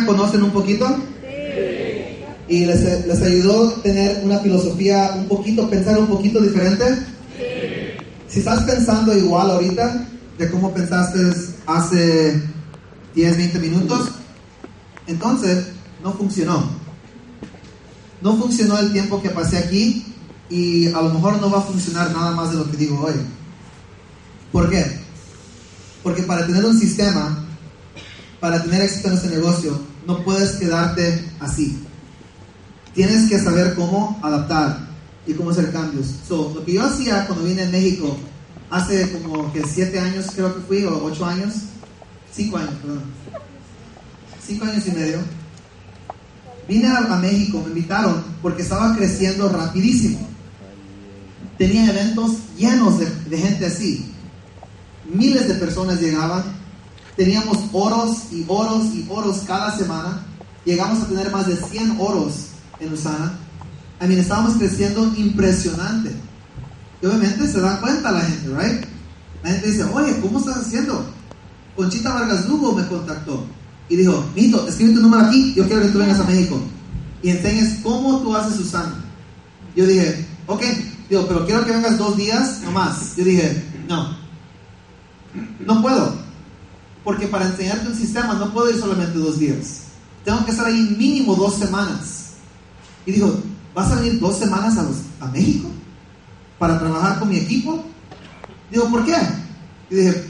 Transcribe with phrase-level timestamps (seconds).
[0.00, 0.86] me conocen un poquito?
[1.20, 2.24] Sí.
[2.48, 6.84] ¿Y les, les ayudó tener una filosofía un poquito, pensar un poquito diferente?
[7.38, 7.96] Sí.
[8.28, 10.06] Si estás pensando igual ahorita
[10.38, 11.18] de cómo pensaste
[11.66, 12.42] hace
[13.14, 14.10] 10, 20 minutos,
[15.06, 15.68] entonces
[16.02, 16.68] no funcionó.
[18.20, 20.04] No funcionó el tiempo que pasé aquí
[20.48, 23.14] y a lo mejor no va a funcionar nada más de lo que digo hoy.
[24.52, 24.84] ¿Por qué?
[26.02, 27.45] Porque para tener un sistema,
[28.40, 31.78] para tener éxito en este negocio, no puedes quedarte así.
[32.94, 34.86] Tienes que saber cómo adaptar
[35.26, 36.06] y cómo hacer cambios.
[36.26, 38.16] So, lo que yo hacía cuando vine a México,
[38.70, 41.54] hace como que siete años creo que fui, o ocho años,
[42.34, 43.02] cinco años, perdón,
[44.46, 45.18] cinco años y medio,
[46.68, 50.26] vine a, a México, me invitaron porque estaba creciendo rapidísimo.
[51.58, 54.12] Tenía eventos llenos de, de gente así.
[55.10, 56.55] Miles de personas llegaban.
[57.16, 60.22] Teníamos oros y oros y oros cada semana.
[60.64, 62.48] Llegamos a tener más de 100 oros
[62.80, 63.38] en Usana.
[64.00, 66.12] I mean, estábamos creciendo impresionante.
[67.00, 68.84] Y obviamente se da cuenta la gente, right?
[69.42, 71.06] La gente dice, oye, ¿cómo estás haciendo?
[71.74, 73.46] Conchita Vargas Lugo me contactó
[73.88, 76.60] y dijo, Mito, escribe tu número aquí, yo quiero que tú vengas a México
[77.22, 79.04] y enseñes cómo tú haces Usana.
[79.74, 80.62] Yo dije, ok,
[81.08, 83.14] digo, pero quiero que vengas dos días nomás.
[83.16, 84.16] Yo dije, no,
[85.60, 86.25] no puedo.
[87.06, 89.82] Porque para enseñarte un sistema no puedo ir solamente dos días.
[90.24, 92.32] Tengo que estar ahí mínimo dos semanas.
[93.06, 93.32] Y digo,
[93.72, 95.68] ¿vas a venir dos semanas a, los, a México
[96.58, 97.84] para trabajar con mi equipo?
[98.72, 99.14] Digo, ¿por qué?
[99.88, 100.24] Y dije,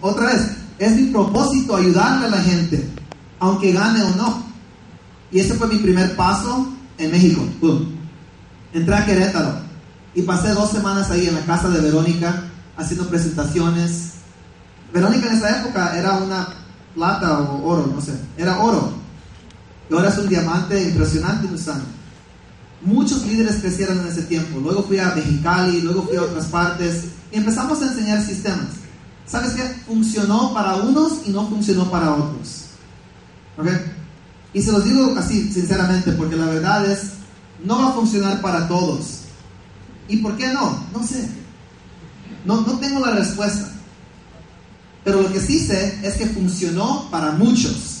[0.00, 2.88] otra vez, es mi propósito ayudarle a la gente,
[3.40, 4.44] aunque gane o no.
[5.32, 7.42] Y ese fue mi primer paso en México.
[8.72, 9.56] Entré a Querétaro
[10.14, 12.44] y pasé dos semanas ahí en la casa de Verónica
[12.76, 14.13] haciendo presentaciones.
[14.94, 16.46] Verónica en esa época era una
[16.94, 18.92] plata o oro, no sé, era oro.
[19.90, 21.82] Y ahora es un diamante impresionante en Usana.
[22.80, 24.60] Muchos líderes crecieron en ese tiempo.
[24.60, 28.68] Luego fui a Mexicali, luego fui a otras partes y empezamos a enseñar sistemas.
[29.26, 29.62] ¿Sabes qué?
[29.84, 32.66] Funcionó para unos y no funcionó para otros.
[33.58, 33.66] ¿Ok?
[34.52, 37.14] Y se los digo así, sinceramente, porque la verdad es,
[37.64, 39.22] no va a funcionar para todos.
[40.06, 40.84] ¿Y por qué no?
[40.92, 41.28] No sé.
[42.44, 43.73] No, no tengo la respuesta.
[45.04, 48.00] Pero lo que sé es que funcionó para muchos.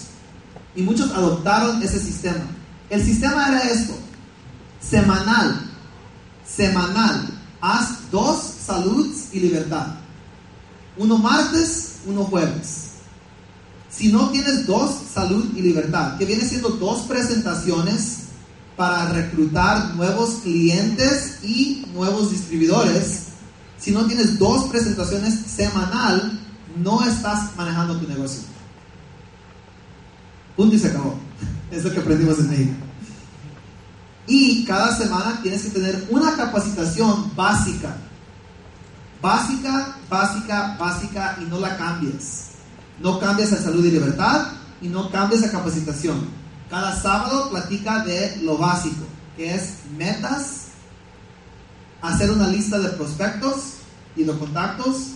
[0.74, 2.44] Y muchos adoptaron ese sistema.
[2.90, 3.94] El sistema era esto.
[4.80, 5.70] Semanal.
[6.46, 7.28] Semanal.
[7.60, 9.86] Haz dos saluds y libertad.
[10.96, 12.84] Uno martes, uno jueves.
[13.90, 18.18] Si no tienes dos, salud y libertad, que viene siendo dos presentaciones
[18.76, 23.26] para reclutar nuevos clientes y nuevos distribuidores,
[23.78, 26.33] si no tienes dos presentaciones semanal,
[26.76, 28.42] no estás manejando tu negocio.
[30.56, 31.18] Punto y se acabó.
[31.70, 32.74] Es lo que aprendimos en México.
[34.26, 37.96] Y cada semana tienes que tener una capacitación básica.
[39.20, 42.50] Básica, básica, básica y no la cambies.
[43.00, 44.48] No cambies a salud y libertad
[44.80, 46.28] y no cambies a capacitación.
[46.70, 49.04] Cada sábado platica de lo básico,
[49.36, 50.66] que es metas,
[52.02, 53.74] hacer una lista de prospectos
[54.16, 55.12] y los contactos,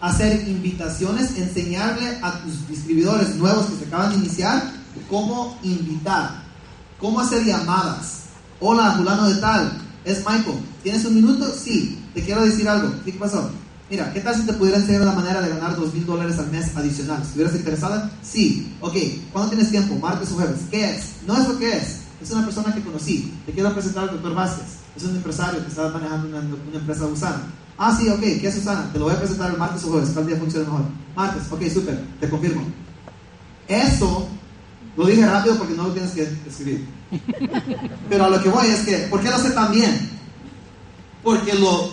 [0.00, 4.72] hacer invitaciones, enseñarle a tus distribuidores nuevos que se acaban de iniciar
[5.08, 6.42] cómo invitar,
[6.98, 8.20] cómo hacer llamadas.
[8.60, 10.58] Hola, fulano de tal, es Michael.
[10.82, 11.52] ¿Tienes un minuto?
[11.54, 11.98] Sí.
[12.14, 12.92] Te quiero decir algo.
[13.04, 13.50] ¿Qué pasó?
[13.90, 16.50] Mira, ¿qué tal si te pudiera enseñar la manera de ganar dos mil dólares al
[16.50, 17.22] mes adicional?
[17.22, 18.10] ¿Estuvieras interesada?
[18.22, 18.72] Sí.
[18.80, 18.94] Ok.
[19.32, 19.96] ¿Cuándo tienes tiempo?
[19.96, 20.60] ¿Martes o jueves?
[20.70, 21.04] ¿Qué es?
[21.26, 22.00] No es lo que es.
[22.22, 23.32] Es una persona que conocí.
[23.46, 24.66] Te quiero presentar al doctor Vázquez.
[24.96, 27.42] Es un empresario que está manejando una, una empresa Usana.
[27.82, 28.20] Ah, sí, ok.
[28.20, 28.92] ¿Qué es Usana?
[28.92, 30.10] Te lo voy a presentar el martes o jueves.
[30.10, 30.84] ¿Cuál día funciona mejor?
[31.16, 31.44] Martes.
[31.50, 31.98] Ok, súper.
[32.20, 32.62] Te confirmo.
[33.66, 34.28] Eso
[34.98, 36.86] lo dije rápido porque no lo tienes que escribir.
[38.10, 40.10] Pero a lo que voy es que, ¿por qué lo sé tan bien?
[41.22, 41.90] Porque lo,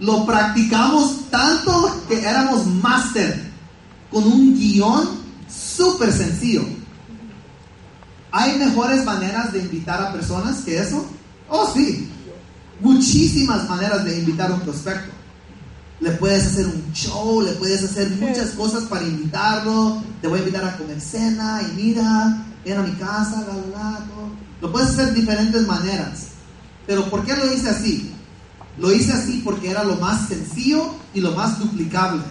[0.00, 3.48] lo practicamos tanto que éramos máster
[4.10, 5.08] con un guion
[5.48, 6.64] súper sencillo.
[8.32, 11.06] ¿Hay mejores maneras de invitar a personas que eso?
[11.48, 12.10] Oh, sí.
[12.80, 15.12] Muchísimas maneras de invitar a un prospecto.
[16.00, 20.02] Le puedes hacer un show, le puedes hacer muchas cosas para invitarlo.
[20.20, 24.04] Te voy a invitar a comer cena y mira, ven a mi casa, la,
[24.60, 26.28] Lo puedes hacer de diferentes maneras.
[26.86, 28.12] Pero ¿por qué lo hice así?
[28.78, 32.22] Lo hice así porque era lo más sencillo y lo más duplicable.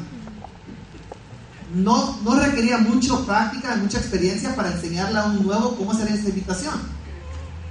[1.74, 6.30] No, no requería mucha práctica, mucha experiencia para enseñarle a un nuevo cómo hacer esta
[6.30, 6.76] invitación.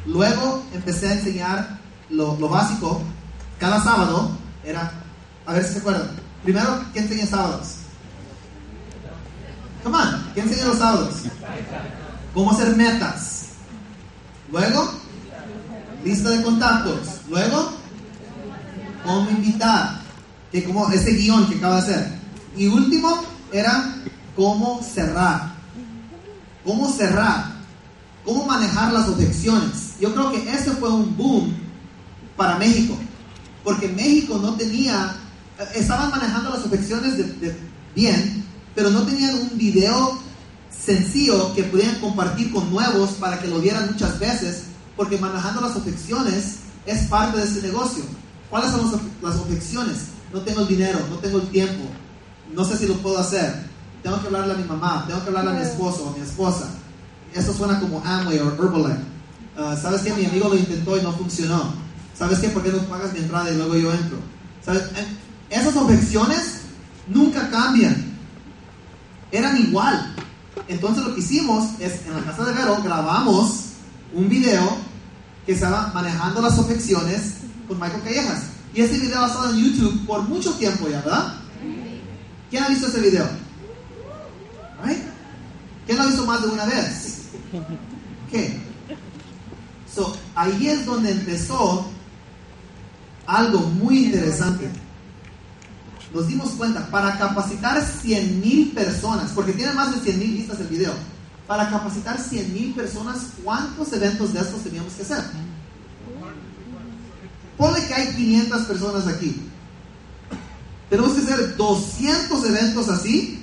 [0.06, 1.83] Luego empecé a enseñar
[2.14, 3.02] lo, básico.
[3.58, 4.30] Cada sábado
[4.64, 4.92] era,
[5.46, 6.10] a ver si se acuerdan.
[6.42, 7.76] Primero, ¿qué enseñé sábados?
[9.82, 11.14] Come on, ¿qué enseña los sábados?
[12.32, 13.46] Cómo hacer metas.
[14.50, 14.92] Luego,
[16.04, 17.20] lista de contactos.
[17.28, 17.72] Luego,
[19.04, 20.00] cómo invitar.
[20.50, 22.18] Que como ese guion que acaba de hacer.
[22.56, 23.96] Y último, era
[24.36, 25.54] cómo cerrar.
[26.64, 27.52] Cómo cerrar.
[28.24, 29.94] Cómo manejar las objeciones.
[30.00, 31.63] Yo creo que ese fue un boom
[32.36, 32.96] para México.
[33.62, 35.16] Porque México no tenía,
[35.74, 37.56] estaban manejando las objeciones de,
[37.94, 38.44] bien,
[38.74, 40.18] pero no tenían un video
[40.70, 44.64] sencillo que pudieran compartir con nuevos para que lo vieran muchas veces,
[44.96, 48.04] porque manejando las objeciones es parte de ese negocio.
[48.50, 49.96] ¿Cuáles son las objeciones?
[50.32, 51.84] No tengo el dinero, no tengo el tiempo,
[52.52, 53.64] no sé si lo puedo hacer,
[54.02, 56.22] tengo que hablarle a mi mamá, tengo que hablarle a mi esposo o a mi
[56.22, 56.68] esposa.
[57.32, 59.00] Eso suena como Amway o Herbalife.
[59.56, 61.83] Ah, ¿Sabes que Mi amigo lo intentó y no funcionó.
[62.16, 62.48] ¿Sabes qué?
[62.48, 64.18] ¿Por qué no pagas mi entrada y luego yo entro?
[64.64, 64.82] ¿Sabes?
[64.82, 65.06] Eh,
[65.50, 66.60] esas objeciones
[67.08, 68.16] nunca cambian.
[69.32, 70.14] Eran igual.
[70.68, 73.64] Entonces lo que hicimos es, en la casa de Vero, grabamos
[74.12, 74.76] un video
[75.44, 77.34] que estaba manejando las objeciones
[77.68, 78.42] con Michael Callejas.
[78.72, 81.34] Y ese video ha estado en YouTube por mucho tiempo ya, ¿verdad?
[82.50, 83.28] ¿Quién ha visto ese video?
[85.86, 87.22] ¿Quién lo ha visto más de una vez?
[88.30, 88.60] ¿Qué?
[89.92, 91.88] So, ahí es donde empezó
[93.26, 94.68] algo muy interesante.
[96.12, 100.60] Nos dimos cuenta, para capacitar 100 mil personas, porque tiene más de 100 mil vistas
[100.60, 100.92] el video,
[101.46, 105.24] para capacitar 100 mil personas, ¿cuántos eventos de estos teníamos que hacer?
[107.58, 109.42] Ponle que hay 500 personas aquí.
[110.88, 113.42] Tenemos que hacer 200 eventos así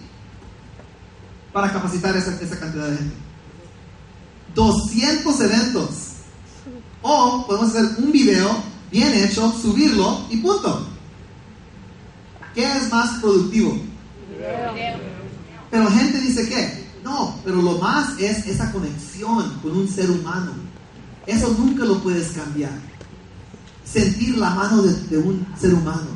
[1.51, 3.15] para capacitar esa, esa cantidad de gente.
[4.55, 5.89] 200 eventos.
[7.01, 10.87] O podemos hacer un video bien hecho, subirlo y punto.
[12.53, 13.77] ¿Qué es más productivo?
[15.69, 20.51] Pero gente dice que, no, pero lo más es esa conexión con un ser humano.
[21.25, 22.73] Eso nunca lo puedes cambiar.
[23.85, 26.07] Sentir la mano de, de un ser humano.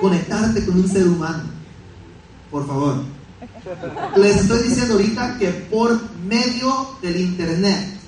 [0.00, 1.42] Conectarte con un ser humano.
[2.50, 3.02] Por favor.
[4.16, 7.98] Les estoy diciendo ahorita que por medio del internet,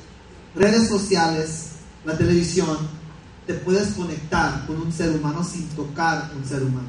[0.54, 1.70] redes sociales,
[2.04, 2.76] la televisión,
[3.46, 6.88] te puedes conectar con un ser humano sin tocar un ser humano.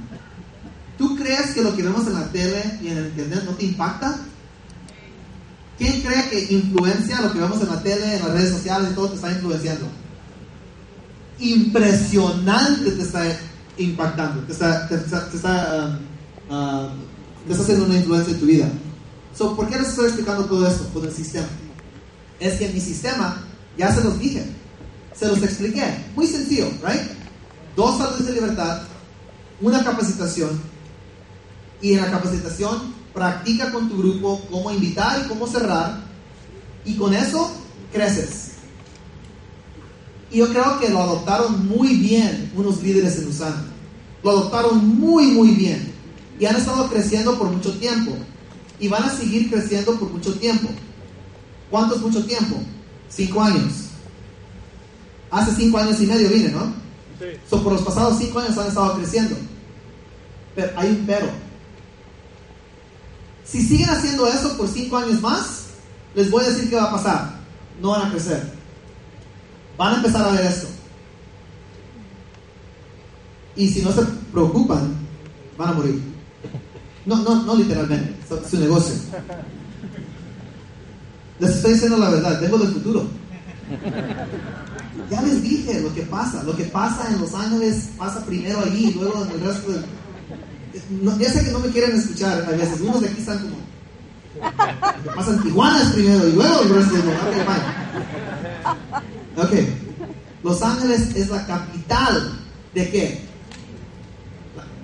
[0.98, 3.66] ¿Tú crees que lo que vemos en la tele y en el internet no te
[3.66, 4.18] impacta?
[5.78, 9.10] ¿Quién cree que influencia lo que vemos en la tele, en las redes sociales todo
[9.10, 9.88] te está influenciando?
[11.38, 13.24] Impresionante te está
[13.78, 16.00] impactando, te está, te está,
[16.50, 18.68] um, um, haciendo una influencia en tu vida.
[19.38, 20.86] So, ¿Por qué les estoy explicando todo esto?
[20.86, 21.46] Por el sistema.
[22.40, 23.44] Es que mi sistema,
[23.78, 24.44] ya se los dije,
[25.18, 25.84] se los expliqué.
[26.16, 27.02] Muy sencillo, ¿right?
[27.76, 28.82] Dos saludos de libertad,
[29.62, 30.60] una capacitación,
[31.82, 36.02] y en la capacitación practica con tu grupo cómo invitar y cómo cerrar,
[36.86, 37.52] y con eso
[37.92, 38.52] creces.
[40.32, 43.66] Y yo creo que lo adoptaron muy bien unos líderes en Usana.
[44.24, 45.94] Lo adoptaron muy, muy bien.
[46.40, 48.12] Y han estado creciendo por mucho tiempo.
[48.80, 50.68] Y van a seguir creciendo por mucho tiempo.
[51.72, 52.58] ¿Cuánto es mucho tiempo?
[53.10, 53.87] Cinco años.
[55.30, 56.74] Hace cinco años y medio vine, ¿no?
[57.20, 57.26] Sí.
[57.50, 59.36] So, por los pasados cinco años han estado creciendo.
[60.56, 61.28] Pero hay un pero.
[63.44, 65.66] Si siguen haciendo eso por cinco años más,
[66.16, 67.40] les voy a decir qué va a pasar.
[67.82, 68.52] No van a crecer.
[69.78, 70.68] Van a empezar a ver esto.
[73.56, 74.96] Y si no se preocupan,
[75.58, 76.02] van a morir.
[77.06, 78.16] No, no, no literalmente,
[78.50, 78.96] su negocio.
[81.40, 83.08] Les estoy diciendo la verdad, vengo del futuro.
[85.10, 86.44] Ya les dije lo que pasa.
[86.44, 89.84] Lo que pasa en Los Ángeles pasa primero allí y luego en el resto del...
[91.20, 92.82] ya sé que no me quieren escuchar a veces.
[92.82, 93.56] Unos de aquí están como...
[95.04, 97.20] Que pasan Tijuana primero y luego el resto del mundo.
[99.36, 99.54] Ok, Ok.
[100.44, 102.40] Los Ángeles es la capital
[102.74, 103.22] de qué?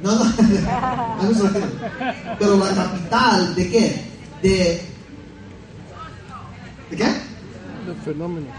[0.01, 0.33] No, no.
[2.39, 4.05] Pero la capital de qué?
[4.41, 4.81] De...
[6.89, 7.05] ¿De qué?
[7.05, 8.49] De fenómenos.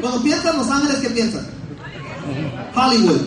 [0.00, 1.46] Cuando piensan Los Ángeles, ¿qué piensan?
[2.74, 3.20] Hollywood.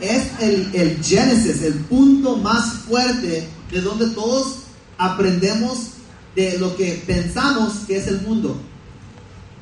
[0.00, 4.58] Es el, el Genesis, el punto más fuerte de donde todos
[4.98, 5.90] aprendemos
[6.34, 8.56] de lo que pensamos que es el mundo.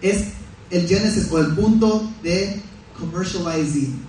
[0.02, 0.28] Es
[0.70, 2.60] el Genesis o el punto de
[2.98, 4.04] commercializing.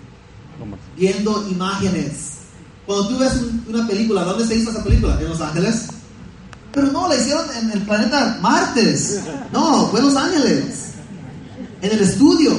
[0.97, 2.37] Viendo imágenes.
[2.85, 3.33] Cuando tú ves
[3.67, 5.19] una película, ¿dónde se hizo esa película?
[5.21, 5.87] ¿En Los Ángeles?
[6.77, 9.19] Pero no, la hicieron en el planeta Martes.
[9.51, 10.91] No, fue Los Ángeles.
[11.81, 12.53] En el estudio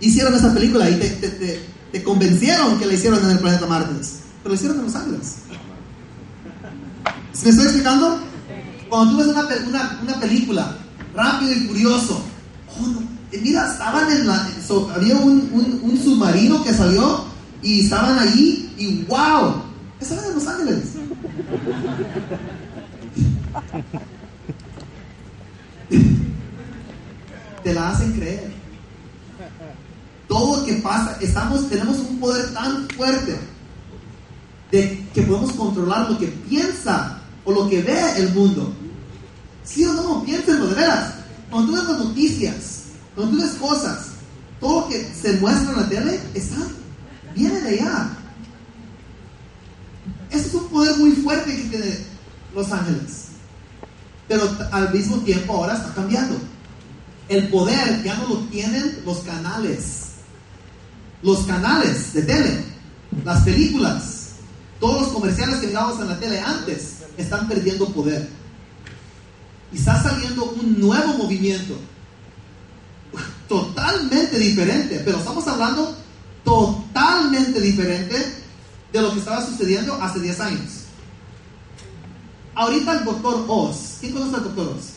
[0.00, 1.60] hicieron esa película y te,
[1.92, 3.92] te convencieron que la hicieron en el planeta Marte,
[4.42, 5.34] pero la hicieron en Los Ángeles.
[7.34, 8.20] ¿Se me estoy explicando?
[8.88, 9.28] Cuando tú ves
[9.66, 10.74] una, una, película,
[11.14, 12.24] Rápido y Furioso,
[12.74, 13.00] oh, no,
[13.32, 14.48] eh, mira, estaban en la.
[14.94, 17.26] había un, un, un, submarino que salió
[17.62, 19.62] y estaban ahí y ¡wow!
[20.00, 20.84] Estaban en Los Ángeles.
[27.62, 28.52] Te la hacen creer.
[30.28, 33.38] Todo lo que pasa, estamos, tenemos un poder tan fuerte
[34.70, 38.72] de que podemos controlar lo que piensa o lo que ve el mundo.
[39.64, 40.22] ¿Sí o no?
[40.22, 41.14] Piénsenlo, de veras.
[41.50, 42.82] Cuando tú ves las noticias,
[43.14, 44.08] cuando tú ves cosas,
[44.60, 46.56] todo lo que se muestra en la tele está,
[47.34, 48.10] viene de allá.
[50.30, 51.98] Ese es un poder muy fuerte que tiene
[52.54, 53.27] Los Ángeles.
[54.28, 56.36] Pero al mismo tiempo ahora está cambiando.
[57.28, 60.08] El poder ya no lo tienen los canales.
[61.22, 62.64] Los canales de tele,
[63.24, 64.28] las películas,
[64.78, 68.28] todos los comerciales que mirábamos en la tele antes están perdiendo poder.
[69.72, 71.74] Y está saliendo un nuevo movimiento.
[73.48, 75.02] Totalmente diferente.
[75.04, 75.96] Pero estamos hablando
[76.44, 78.16] totalmente diferente
[78.92, 80.77] de lo que estaba sucediendo hace 10 años.
[82.58, 83.98] Ahorita el doctor Oz.
[84.00, 84.94] ¿Quién conoce al doctor Oz?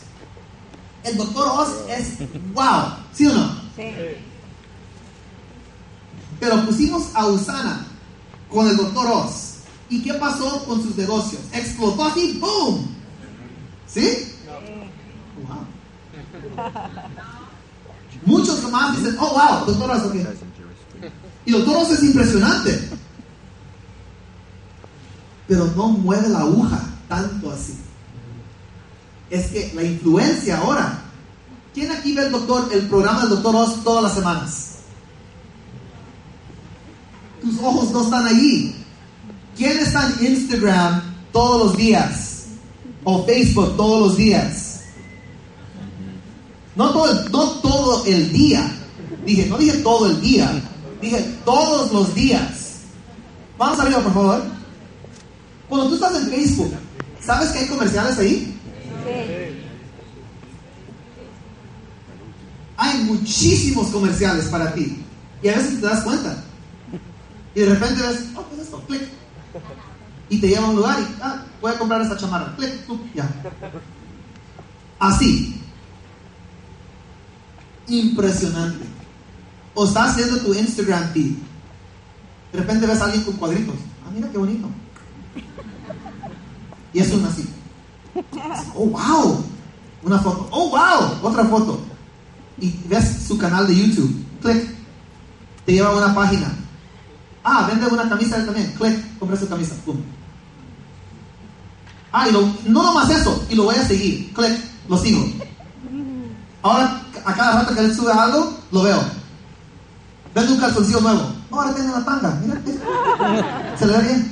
[1.04, 2.18] El doctor Oz es
[2.52, 2.96] wow.
[3.12, 3.54] ¿Sí o no?
[3.76, 3.94] Sí.
[6.40, 7.86] Pero pusimos a Usana
[8.50, 9.58] con el doctor Oz.
[9.88, 11.40] ¿Y qué pasó con sus negocios?
[11.52, 12.84] Explotó así, ¡boom!
[13.86, 14.34] ¿Sí?
[15.46, 15.64] Wow.
[18.26, 20.26] Muchos más dicen, oh wow, doctor Oz, okay.
[21.44, 22.90] Y doctor Oz es impresionante.
[25.46, 27.74] Pero no mueve la aguja tanto así.
[29.28, 30.98] Es que la influencia ahora.
[31.74, 34.68] ¿Quién aquí ve el doctor, el programa del doctor Oz todas las semanas?
[37.42, 38.74] Tus ojos no están allí.
[39.56, 41.02] ¿Quién está en Instagram
[41.32, 42.46] todos los días?
[43.04, 44.80] O Facebook todos los días.
[46.76, 48.72] No todo, no todo el día.
[49.26, 50.62] Dije, no dije todo el día.
[51.00, 52.80] Dije todos los días.
[53.58, 54.42] Vamos arriba, por favor.
[55.68, 56.74] Cuando tú estás en Facebook,
[57.24, 58.58] ¿Sabes que hay comerciales ahí?
[59.04, 59.62] Sí.
[62.76, 65.04] Hay muchísimos comerciales para ti.
[65.42, 66.42] Y a veces te das cuenta.
[67.54, 69.02] Y de repente ves, oh, pues esto, clic.
[70.28, 72.56] Y te lleva a un lugar y, ah, voy a comprar esta chamarra.
[72.56, 72.72] Clic,
[73.14, 73.28] ya.
[74.98, 75.60] Así.
[77.86, 78.84] Impresionante.
[79.74, 81.34] O estás haciendo tu Instagram feed.
[82.52, 83.76] De repente ves a alguien con cuadritos.
[84.04, 84.68] Ah, mira qué bonito.
[86.92, 87.48] Y eso es así.
[88.74, 89.44] Oh, wow.
[90.02, 90.48] Una foto.
[90.50, 91.18] Oh, wow.
[91.22, 91.80] Otra foto.
[92.58, 94.24] Y ves su canal de YouTube.
[94.42, 94.68] Clic.
[95.64, 96.52] Te lleva a una página.
[97.44, 98.72] Ah, vende una camisa también.
[98.78, 99.18] Clic.
[99.18, 99.74] Compra su camisa.
[99.84, 99.96] Pum.
[102.12, 103.44] Ah, y lo, no nomás eso.
[103.48, 104.32] Y lo voy a seguir.
[104.34, 104.58] Clic.
[104.88, 105.24] Lo sigo.
[106.62, 109.00] Ahora, a cada rato que él sube algo, lo veo.
[110.34, 111.32] Vende un calzoncillo nuevo.
[111.50, 112.40] Ahora tiene la tanga.
[112.42, 112.60] Mira.
[113.78, 114.31] Se le ve bien.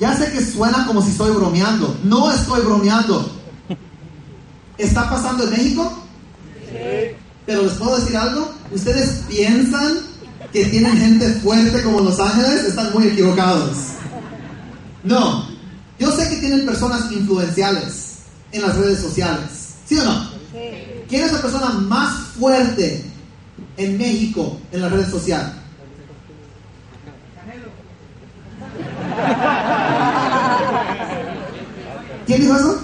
[0.00, 1.96] Ya sé que suena como si estoy bromeando.
[2.04, 3.30] No estoy bromeando.
[4.78, 5.92] ¿Está pasando en México?
[6.68, 7.16] Sí.
[7.46, 8.52] Pero les puedo decir algo.
[8.72, 9.98] Ustedes piensan
[10.52, 12.64] que tienen gente fuerte como Los Ángeles.
[12.64, 13.76] Están muy equivocados.
[15.04, 15.46] No.
[15.98, 18.18] Yo sé que tienen personas influenciales
[18.50, 19.74] en las redes sociales.
[19.86, 20.24] ¿Sí o no?
[20.52, 21.04] Sí.
[21.08, 23.04] ¿Quién es la persona más fuerte
[23.76, 25.52] en México en las redes sociales?
[32.26, 32.80] ¿Quién dijo eso?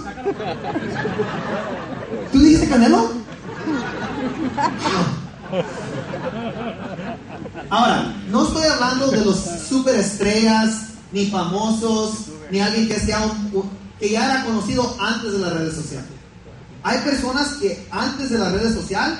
[2.32, 3.12] ¿Tú dijiste Canelo?
[7.70, 13.20] Ahora, no estoy hablando de los superestrellas, ni famosos, ni alguien que sea
[13.98, 16.10] que ya era conocido antes de las redes sociales.
[16.82, 19.18] Hay personas que antes de las redes sociales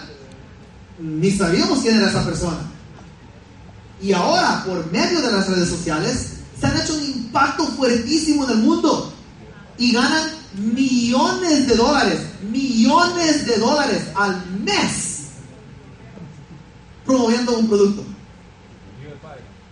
[0.99, 2.59] ni sabíamos quién era esa persona.
[4.03, 8.51] Y ahora, por medio de las redes sociales, se han hecho un impacto fuertísimo en
[8.51, 9.13] el mundo
[9.81, 15.29] y ganan millones de dólares, millones de dólares al mes
[17.07, 18.05] promoviendo un producto.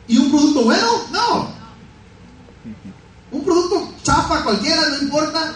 [0.08, 0.88] ¿Y un producto bueno?
[1.12, 1.50] No.
[3.30, 5.54] Un producto chafa cualquiera, no importa.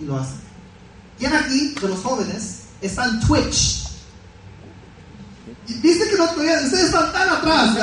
[0.00, 0.40] Y lo hacen.
[1.16, 3.84] ¿Quién aquí de los jóvenes está en Twitch?
[5.68, 7.74] ¿Viste que no ustedes están tan atrás,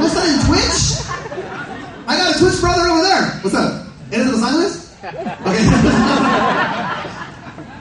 [0.00, 0.98] ¿No están en Twitch?
[2.08, 3.40] I got a Twitch brother over there.
[3.42, 3.83] What's up?
[4.14, 4.80] ¿Eres de Los Ángeles?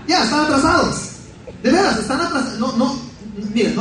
[0.05, 1.11] Ya, están atrasados.
[1.63, 2.59] De veras, están atrasados.
[2.59, 2.97] No, no,
[3.53, 3.73] miren,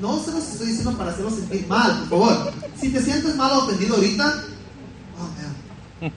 [0.00, 2.52] no se los estoy diciendo para hacerlos sentir mal, por favor.
[2.80, 4.42] Si te sientes mal o ofendido ahorita,
[5.20, 6.12] oh, man.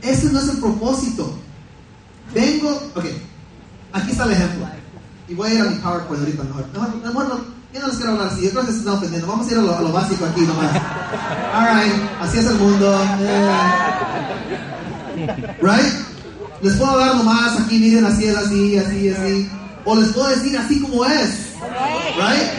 [0.00, 1.34] ese no es el propósito.
[2.32, 3.04] Vengo, ok,
[3.94, 4.68] aquí está el ejemplo.
[5.26, 6.66] Y voy a ir a mi PowerPoint ahorita mejor.
[7.02, 7.36] Mejor, no,
[7.72, 9.26] yo no les quiero hablar así, yo creo que están ofendiendo.
[9.26, 10.70] Vamos a ir a lo, a lo básico aquí nomás.
[11.52, 13.02] Alright, así es el mundo.
[13.20, 14.74] Eh.
[15.60, 15.92] Right?
[16.62, 19.50] Les puedo hablar nomás aquí, miren, así es, así, así, así.
[19.84, 21.52] O les puedo decir así como es.
[22.16, 22.50] Right?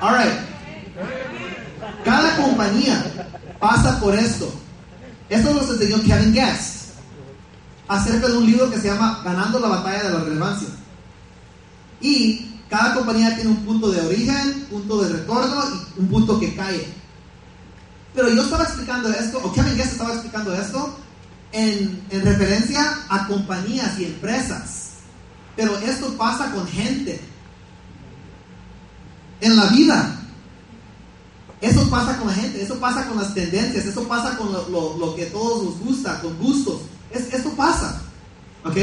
[0.00, 0.32] Alright.
[2.04, 3.04] Cada compañía
[3.58, 4.52] pasa por esto.
[5.28, 6.80] Esto nos enseñó Kevin Guest
[7.88, 10.68] acerca de un libro que se llama Ganando la batalla de la relevancia.
[12.00, 15.62] Y cada compañía tiene un punto de origen, punto de retorno
[15.96, 16.86] y un punto que cae.
[18.14, 20.96] Pero yo estaba explicando esto, o Kevin Guest estaba explicando esto,
[21.52, 24.90] en, en referencia a compañías y empresas.
[25.56, 27.20] Pero esto pasa con gente.
[29.40, 30.16] En la vida.
[31.60, 34.96] Eso pasa con la gente, eso pasa con las tendencias, eso pasa con lo, lo,
[34.96, 36.80] lo que todos nos gusta, con gustos.
[37.10, 38.00] Es, esto pasa.
[38.64, 38.76] ¿Ok?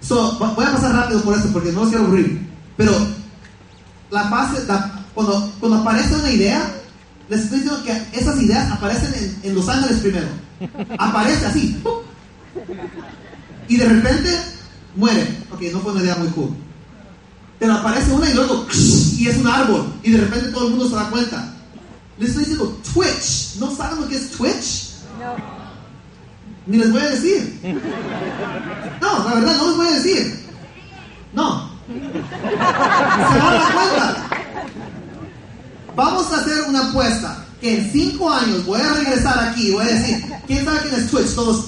[0.00, 2.48] So, voy a pasar rápido por esto porque no los quiero aburrir.
[2.76, 2.92] Pero
[4.10, 6.74] la base, la, cuando, cuando aparece una idea,
[7.28, 10.26] les estoy diciendo que esas ideas aparecen en, en Los Ángeles primero.
[10.98, 11.82] Aparece así.
[13.68, 14.30] Y de repente
[14.94, 15.26] muere.
[15.50, 16.50] Ok, no fue una idea muy cool.
[17.58, 18.66] Pero aparece una y luego
[19.18, 19.92] y es un árbol.
[20.02, 21.54] Y de repente todo el mundo se da cuenta.
[22.18, 23.56] Les estoy diciendo Twitch.
[23.58, 24.90] ¿No saben lo que es Twitch?
[25.18, 25.36] No.
[26.66, 27.60] Ni les voy a decir.
[29.00, 30.44] No, la verdad, no les voy a decir.
[31.32, 31.70] No.
[31.86, 34.23] Se van a dar cuenta.
[35.96, 37.44] Vamos a hacer una apuesta.
[37.60, 40.94] Que en cinco años voy a regresar aquí y voy a decir, ¿quién sabe quién
[40.96, 41.34] es Twitch?
[41.34, 41.66] Todos.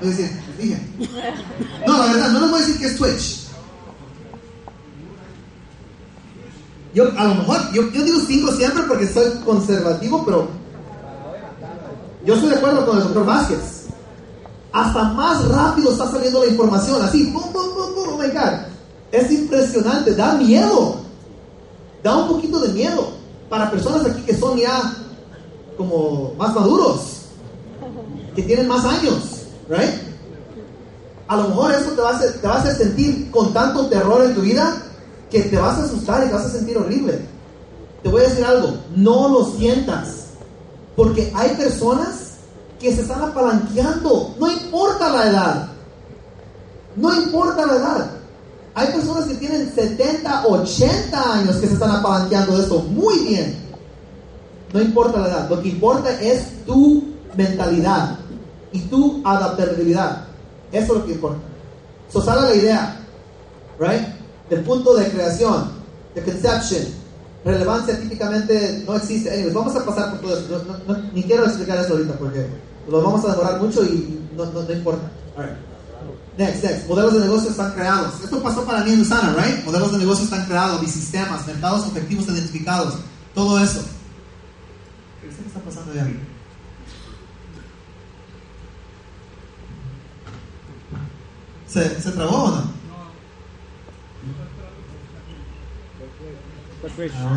[0.00, 0.80] Voy a decir, dije.
[1.86, 3.48] No, la verdad, no les voy a decir que es Twitch.
[6.94, 10.48] Yo, a lo mejor, yo, yo digo cinco siempre porque soy conservativo, pero
[12.24, 13.86] yo estoy de acuerdo con el doctor Vázquez.
[14.72, 18.66] Hasta más rápido está saliendo la información, así, boom, boom, boom, boom, oh my God.
[19.10, 21.07] Es impresionante, da miedo.
[22.02, 23.08] Da un poquito de miedo
[23.48, 24.94] para personas aquí que son ya
[25.76, 27.22] como más maduros,
[28.34, 30.08] que tienen más años, right?
[31.28, 34.34] A lo mejor eso te va a hacer, te a sentir con tanto terror en
[34.34, 34.82] tu vida
[35.30, 37.20] que te vas a asustar y te vas a sentir horrible.
[38.02, 40.28] Te voy a decir algo, no lo sientas.
[40.96, 42.32] Porque hay personas
[42.80, 45.68] que se están apalanqueando, no importa la edad.
[46.96, 48.10] No importa la edad.
[48.78, 53.56] Hay personas que tienen 70, 80 años que se están apalanqueando de esto muy bien.
[54.72, 55.50] No importa la edad.
[55.50, 57.02] Lo que importa es tu
[57.36, 58.18] mentalidad
[58.70, 60.26] y tu adaptabilidad.
[60.70, 61.40] Eso es lo que importa.
[62.08, 63.00] So sale la idea,
[63.80, 64.06] right?
[64.48, 65.72] Del punto de creación,
[66.14, 66.82] de conception,
[67.44, 69.28] relevancia típicamente no existe.
[69.28, 70.64] Anyways, vamos a pasar por todo eso.
[70.86, 72.46] No, no, ni quiero explicar eso ahorita porque
[72.88, 75.10] lo vamos a demorar mucho y no, no, no importa.
[76.38, 76.86] Next, next.
[76.86, 78.22] Modelos de negocio están creados.
[78.22, 79.64] Esto pasó para mí en Usana, right?
[79.64, 83.00] Modelos de negocio están creados, bisistemas, mercados efectivos identificados,
[83.34, 83.84] todo eso.
[85.20, 86.06] ¿Qué está pasando ya?
[91.66, 92.78] ¿Se, ¿Se trabó o no?
[96.86, 97.36] Ah.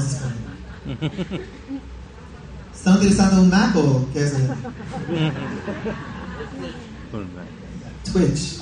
[2.76, 4.34] ¿Están utilizando un Mac o qué es?
[8.14, 8.61] Twitch.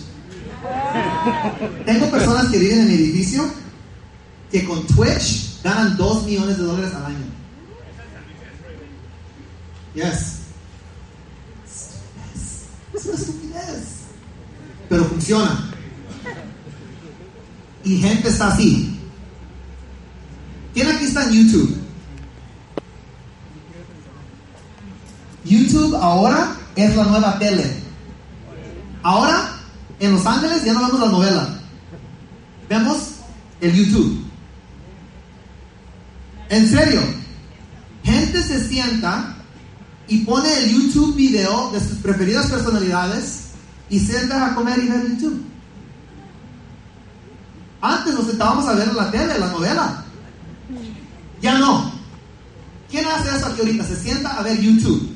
[1.86, 3.44] Tengo personas que viven en mi edificio
[4.52, 7.26] que con Twitch ganan 2 millones de dólares al año.
[9.94, 10.40] Yes.
[12.94, 14.00] Es una estupidez.
[14.90, 15.72] Pero funciona.
[17.84, 19.00] Y gente está así.
[20.74, 21.78] ¿Quién aquí está en YouTube?
[25.46, 27.66] YouTube ahora es la nueva tele.
[29.02, 29.49] Ahora,
[30.00, 31.60] en Los Ángeles ya no vemos la novela.
[32.70, 32.98] Vemos
[33.62, 34.26] el YouTube.
[36.50, 37.02] En serio,
[38.04, 39.36] gente se sienta
[40.08, 43.50] y pone el YouTube video de sus preferidas personalidades
[43.90, 45.44] y se sienta a comer y ver YouTube.
[47.82, 50.06] Antes nos sentábamos a ver la tele, la novela.
[51.42, 51.92] Ya no.
[52.90, 53.84] ¿Quién hace eso aquí ahorita?
[53.86, 55.10] Se sienta a ver YouTube.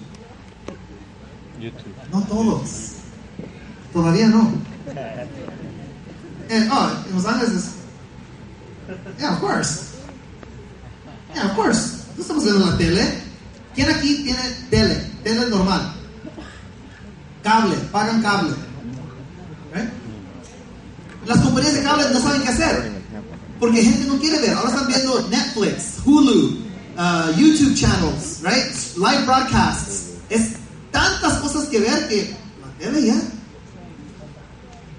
[1.59, 1.93] YouTube.
[2.11, 2.91] No todos.
[3.91, 4.51] Todavía no.
[6.49, 7.83] Eh, oh, en Los Ángeles es.
[9.17, 9.93] Yeah, of course.
[11.33, 12.03] Yeah, of course.
[12.15, 13.01] No estamos viendo la tele.
[13.73, 14.95] ¿Quién aquí tiene tele?
[15.23, 15.93] Tele normal.
[17.43, 18.53] Cable, pagan cable.
[19.75, 19.89] ¿Eh?
[21.25, 22.91] Las compañías de cable no saben qué hacer.
[23.59, 24.53] Porque gente no quiere ver.
[24.53, 26.59] Ahora están viendo Netflix, Hulu,
[26.97, 28.71] uh, YouTube channels, right?
[28.97, 30.09] Live broadcasts.
[30.29, 30.53] Es
[30.91, 33.21] tantas cosas que ver que la tele ya,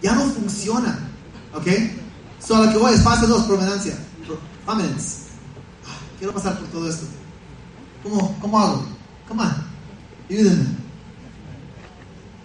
[0.05, 0.99] ya no funciona.
[1.55, 1.67] ¿Ok?
[2.39, 3.97] So, lo que voy es fase 2, prominencia.
[4.67, 5.25] Prominence.
[5.87, 7.07] Ah, Quiero pasar por todo esto.
[8.03, 8.87] ¿Cómo, cómo hago?
[9.27, 9.55] Come on.
[10.29, 10.67] Ayúdenme.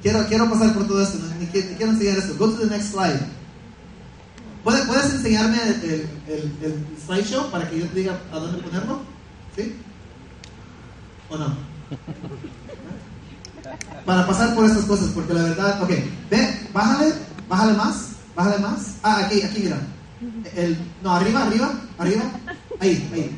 [0.02, 1.18] Quiero, quiero pasar por todo esto.
[1.38, 2.36] ni quiero enseñar esto.
[2.38, 3.20] Go to the next slide.
[4.64, 8.62] ¿Puedes, puedes enseñarme el, el, el, el slideshow para que yo te diga a dónde
[8.62, 9.02] ponerlo?
[9.56, 9.76] ¿Sí?
[11.30, 11.58] ¿O no?
[14.06, 15.90] Para pasar por estas cosas, porque la verdad, ok,
[16.32, 17.14] ve, bájale,
[17.50, 18.80] bájale más, bájale más.
[19.04, 19.80] Ah, aquí, aquí, mira.
[20.56, 22.24] El, no, arriba, arriba, arriba.
[22.80, 23.38] Ahí, ahí.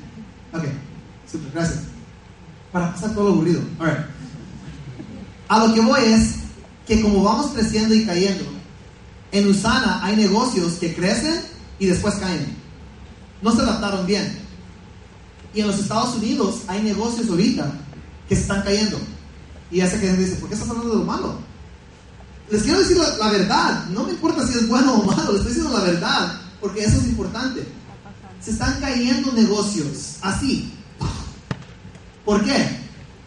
[0.53, 0.63] Ok,
[1.31, 1.83] super, gracias.
[2.71, 3.61] Para pasar todo lo aburrido.
[5.47, 6.35] A lo que voy es
[6.87, 8.45] que como vamos creciendo y cayendo,
[9.31, 11.41] en Usana hay negocios que crecen
[11.79, 12.55] y después caen.
[13.41, 14.39] No se adaptaron bien.
[15.53, 17.71] Y en los Estados Unidos hay negocios ahorita
[18.27, 18.99] que están cayendo.
[19.71, 21.35] Y sé que dice, ¿por qué estás hablando de lo malo?
[22.51, 23.85] Les quiero decir la, verdad.
[23.87, 26.97] No me importa si es bueno o malo, les estoy diciendo la verdad, porque eso
[26.97, 27.65] es importante.
[28.41, 30.73] Se están cayendo negocios así.
[32.25, 32.79] ¿Por qué?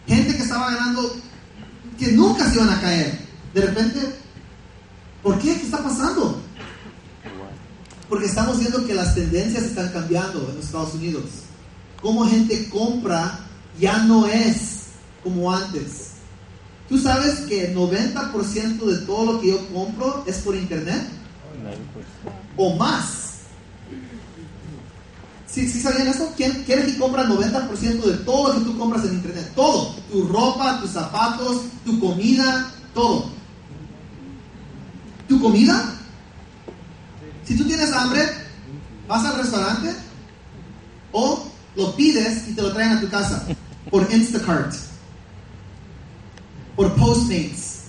[0.07, 1.15] Gente que estaba ganando,
[1.97, 3.19] que nunca se iban a caer.
[3.53, 3.99] De repente,
[5.23, 5.55] ¿por qué?
[5.57, 6.39] ¿Qué está pasando?
[8.07, 11.23] Porque estamos viendo que las tendencias están cambiando en los Estados Unidos.
[11.99, 13.39] Cómo gente compra
[13.79, 14.83] ya no es
[15.23, 16.14] como antes.
[16.87, 21.03] ¿Tú sabes que el 90% de todo lo que yo compro es por internet?
[22.57, 23.25] O más.
[25.47, 26.33] ¿Sí, sí sabían eso?
[26.35, 29.51] ¿Quién, quién aquí compra el 90% de todo lo que tú compras en internet?
[29.55, 29.95] Todo.
[30.11, 33.29] Tu ropa, tus zapatos, tu comida, todo.
[35.27, 35.95] ¿Tu comida?
[37.45, 38.21] Si tú tienes hambre,
[39.07, 39.95] vas al restaurante
[41.11, 41.45] o
[41.75, 43.45] lo pides y te lo traen a tu casa
[43.89, 44.73] por Instacart,
[46.75, 47.81] por Postmates.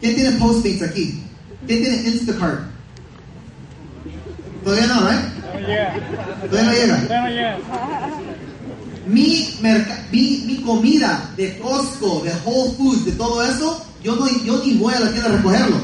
[0.00, 1.22] ¿Quién tiene Postmates aquí?
[1.66, 2.60] ¿Quién tiene Instacart?
[4.64, 5.20] Todavía no, ¿right?
[6.50, 6.96] Todavía no llega.
[9.06, 14.28] Mi, merca- mi, mi comida de Costco, de Whole Foods, de todo eso, yo, no,
[14.44, 15.76] yo ni voy a la tienda a recogerlo.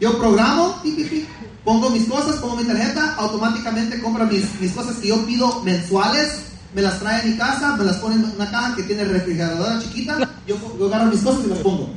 [0.00, 1.26] Yo programo, pi, pi, pi,
[1.64, 6.40] pongo mis cosas, pongo mi tarjeta, automáticamente compra mis, mis cosas que yo pido mensuales,
[6.74, 9.78] me las trae a mi casa, me las pone en una caja que tiene refrigeradora
[9.80, 11.88] chiquita, yo, agarro mis cosas y las pongo.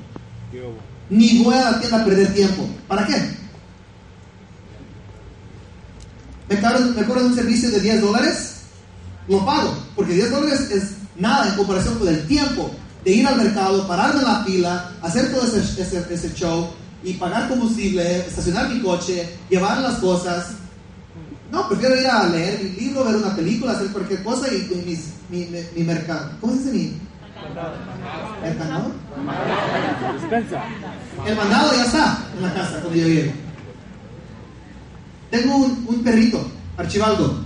[1.09, 2.67] Ni voy a la tienda a perder tiempo.
[2.87, 3.39] ¿Para qué?
[6.49, 8.55] Me me cobran un servicio de 10 dólares,
[9.27, 10.83] lo pago, porque 10 dólares es
[11.15, 12.71] nada en comparación con el tiempo
[13.03, 16.69] de ir al mercado, pararme en la fila, hacer todo ese, show
[17.03, 20.53] y pagar combustible, estacionar mi coche, llevar las cosas.
[21.51, 25.83] No, prefiero ir a leer mi libro, ver una película, hacer cualquier cosa y, mi
[25.83, 26.31] mercado.
[26.41, 27.08] ¿Cómo se dice mi?
[28.41, 28.91] ¿Mercado?
[30.19, 30.63] Dispensa.
[31.25, 33.33] El mandado ya está en la casa cuando yo llegue.
[35.31, 37.43] Tengo un, un perrito, Archibaldo.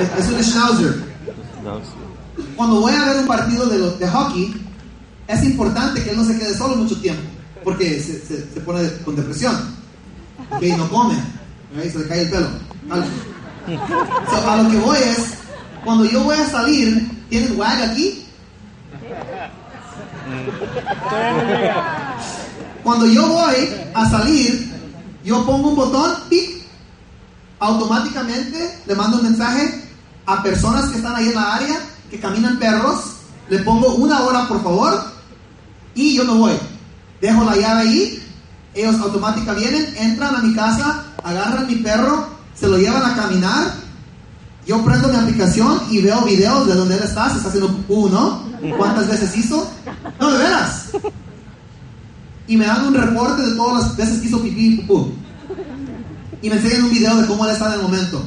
[0.00, 0.94] Es, es un schnauzer.
[2.56, 4.54] Cuando voy a ver un partido de, los, de hockey,
[5.28, 7.22] es importante que él no se quede solo mucho tiempo,
[7.64, 9.54] porque se, se- se pone con depresión.
[10.50, 11.14] Ok, no come,
[11.78, 12.48] ahí se le cae el pelo.
[14.30, 15.34] So, a lo que voy es,
[15.84, 18.24] cuando yo voy a salir, ¿tienen wag aquí?
[22.82, 23.54] Cuando yo voy
[23.94, 24.72] a salir,
[25.24, 26.58] yo pongo un botón, ¡pic!
[27.60, 29.84] automáticamente le mando un mensaje
[30.26, 33.16] a personas que están ahí en la área, que caminan perros,
[33.48, 35.12] le pongo una hora por favor
[35.94, 36.52] y yo me voy.
[37.20, 38.22] Dejo la llave ahí,
[38.74, 43.74] ellos automáticamente vienen, entran a mi casa, agarran mi perro, se lo llevan a caminar,
[44.68, 48.08] yo prendo mi aplicación y veo videos de donde él está, se está haciendo pupú,
[48.08, 48.44] ¿no?
[48.76, 49.68] ¿Cuántas veces hizo?
[50.20, 50.90] No, de veras
[52.48, 55.12] y me dan un reporte de todas las veces que hizo pipí y pupú.
[56.40, 58.22] Y me enseñan un video de cómo él está en el momento.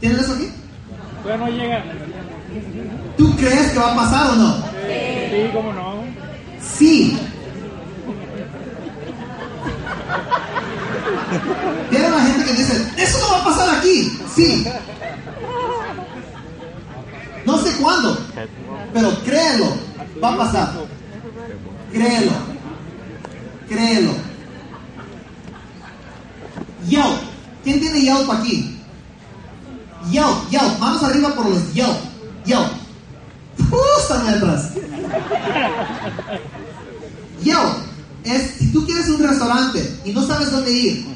[0.00, 0.48] ¿Tienen eso aquí?
[1.22, 1.84] Todavía no llega.
[3.16, 4.56] ¿Tú crees que va a pasar o no?
[4.56, 6.04] Sí, cómo no.
[6.60, 7.18] Sí.
[11.90, 14.18] Viene la gente que dice, eso no va a pasar aquí.
[14.34, 14.66] Sí.
[17.44, 18.18] No sé cuándo,
[18.92, 19.72] pero créelo,
[20.22, 20.72] va a pasar.
[21.92, 22.32] Créelo.
[23.68, 24.12] Créelo.
[26.88, 27.20] Yelp.
[27.64, 28.78] ¿Quién tiene Yelp aquí?
[30.10, 30.78] Yelp, Yelp.
[30.78, 31.98] Manos arriba por los Yelp.
[32.44, 32.72] Yelp.
[33.70, 34.72] Uh, están atrás.
[37.42, 37.88] Yelp.
[38.24, 41.06] es si tú quieres un restaurante y no sabes dónde ir,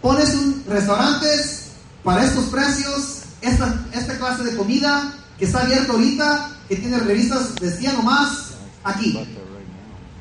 [0.00, 1.66] pones un restaurantes
[2.02, 7.54] para estos precios, esta, esta clase de comida que está abierta ahorita, que tiene revistas
[7.54, 9.16] de 100 o más, aquí.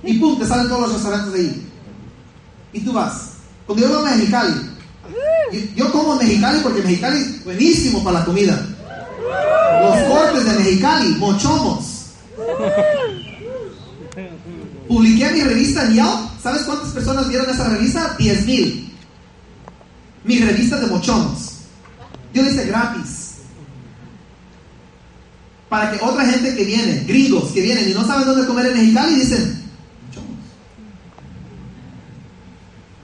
[0.04, 1.68] Y pum, te salen todos los restaurantes de ahí.
[2.74, 3.30] Y tú vas.
[3.66, 4.54] Cuando yo voy a Mexicali,
[5.52, 8.68] yo, yo como en Mexicali porque Mexicali es buenísimo para la comida.
[9.82, 12.06] Los cortes de Mexicali, mochomos.
[14.88, 16.31] Publiqué mi revista en Yelp.
[16.42, 18.16] ¿Sabes cuántas personas vieron esa revista?
[18.18, 18.94] 10 mil.
[20.24, 21.58] Mi revista de mochomos.
[22.34, 23.32] Yo le hice gratis.
[25.70, 28.74] Para que otra gente que viene, gringos que vienen y no saben dónde comer en
[28.74, 29.64] Mexicali, dicen,
[30.08, 30.38] mochomos.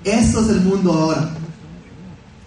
[0.03, 1.29] Eso es el mundo ahora.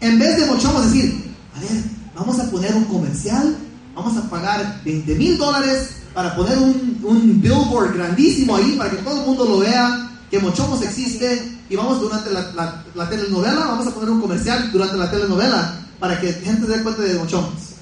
[0.00, 1.82] En vez de mochomos decir, a ver,
[2.14, 3.56] vamos a poner un comercial,
[3.94, 9.20] vamos a pagar 20 mil dólares para poner un, billboard grandísimo ahí para que todo
[9.20, 13.86] el mundo lo vea, que Mochomos existe y vamos durante la, la, la, telenovela, vamos
[13.88, 17.74] a poner un comercial durante la telenovela para que gente se dé cuenta de Mochomos.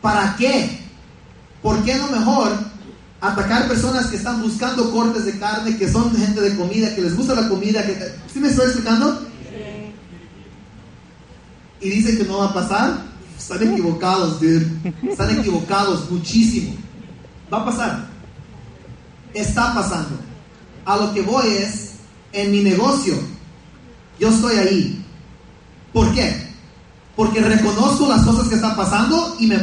[0.00, 0.78] ¿Para qué?
[1.60, 2.52] ¿Por qué no mejor
[3.20, 7.16] atacar personas que están buscando cortes de carne, que son gente de comida, que les
[7.16, 7.84] gusta la comida?
[7.84, 9.26] Que, ¿Sí me estoy explicando?
[11.80, 13.08] Y dicen que no va a pasar.
[13.36, 14.66] Están equivocados, dude.
[15.10, 16.76] Están equivocados muchísimo.
[17.52, 18.06] Va a pasar.
[19.34, 20.27] Está pasando.
[20.88, 21.90] A lo que voy es,
[22.32, 23.14] en mi negocio,
[24.18, 25.04] yo estoy ahí.
[25.92, 26.48] ¿Por qué?
[27.14, 29.58] Porque reconozco las cosas que están pasando y me,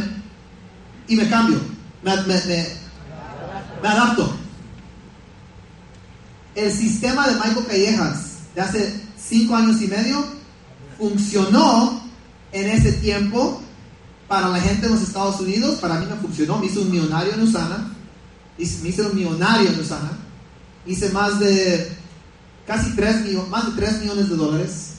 [1.08, 1.58] y me cambio.
[2.04, 2.40] Me, me,
[3.82, 4.36] me, adapto.
[6.54, 10.24] El sistema de Michael Callejas de hace cinco años y medio
[10.96, 12.04] funcionó
[12.52, 13.64] en ese tiempo
[14.28, 17.34] para la gente en los Estados Unidos, para mí me funcionó, me hice un millonario
[17.34, 17.96] en Usana,
[18.60, 20.12] me hice un millonario en Usana,
[20.86, 21.96] hice más de
[22.68, 24.92] casi 3 millones, más de 3 millones de dólares.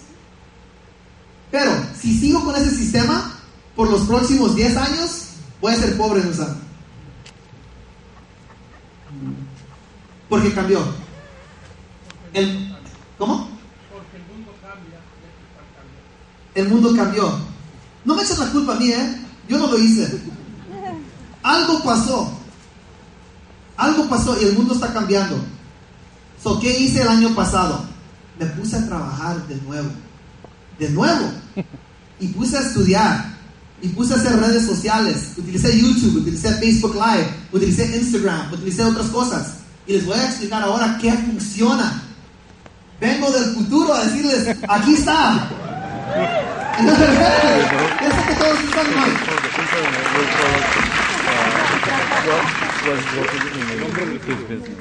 [1.50, 3.40] Pero si sigo con ese sistema,
[3.74, 5.26] por los próximos 10 años
[5.60, 6.56] voy a ser pobre en Usana.
[10.28, 10.80] Porque cambió.
[12.32, 12.74] El,
[13.16, 13.48] ¿Cómo?
[13.92, 14.98] Porque el mundo cambia.
[16.54, 17.38] El mundo cambió.
[18.04, 19.22] No me echen la culpa a mí, ¿eh?
[19.48, 20.20] Yo no lo hice.
[21.42, 22.32] Algo pasó.
[23.76, 25.38] Algo pasó y el mundo está cambiando.
[26.46, 27.84] So, ¿Qué hice el año pasado?
[28.38, 29.90] Me puse a trabajar de nuevo.
[30.78, 31.32] De nuevo.
[32.20, 33.36] Y puse a estudiar.
[33.82, 35.32] Y puse a hacer redes sociales.
[35.36, 39.54] Utilicé YouTube, utilicé Facebook Live, utilicé Instagram, utilicé otras cosas.
[39.88, 42.00] Y les voy a explicar ahora qué funciona.
[43.00, 45.48] Vengo del futuro a decirles, aquí está.
[46.78, 47.08] Entonces,
[48.02, 49.10] yo sé que todos están mal.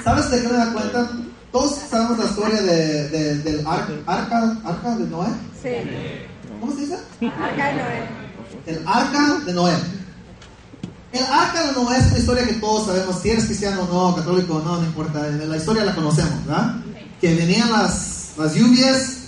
[0.03, 1.09] ¿Sabes de qué me da cuenta?
[1.55, 5.27] Todos sabemos la historia de, de- del ar- arca, arca de Noé.
[5.63, 5.69] Sí.
[6.59, 6.97] ¿Cómo se dice?
[8.65, 9.73] El arca de Noé.
[11.13, 14.15] El arca de Noé es una historia que todos sabemos, si eres cristiano o no,
[14.17, 16.75] católico o no, no importa, la historia la conocemos, ¿verdad?
[17.21, 19.19] Que venían las, las lluvias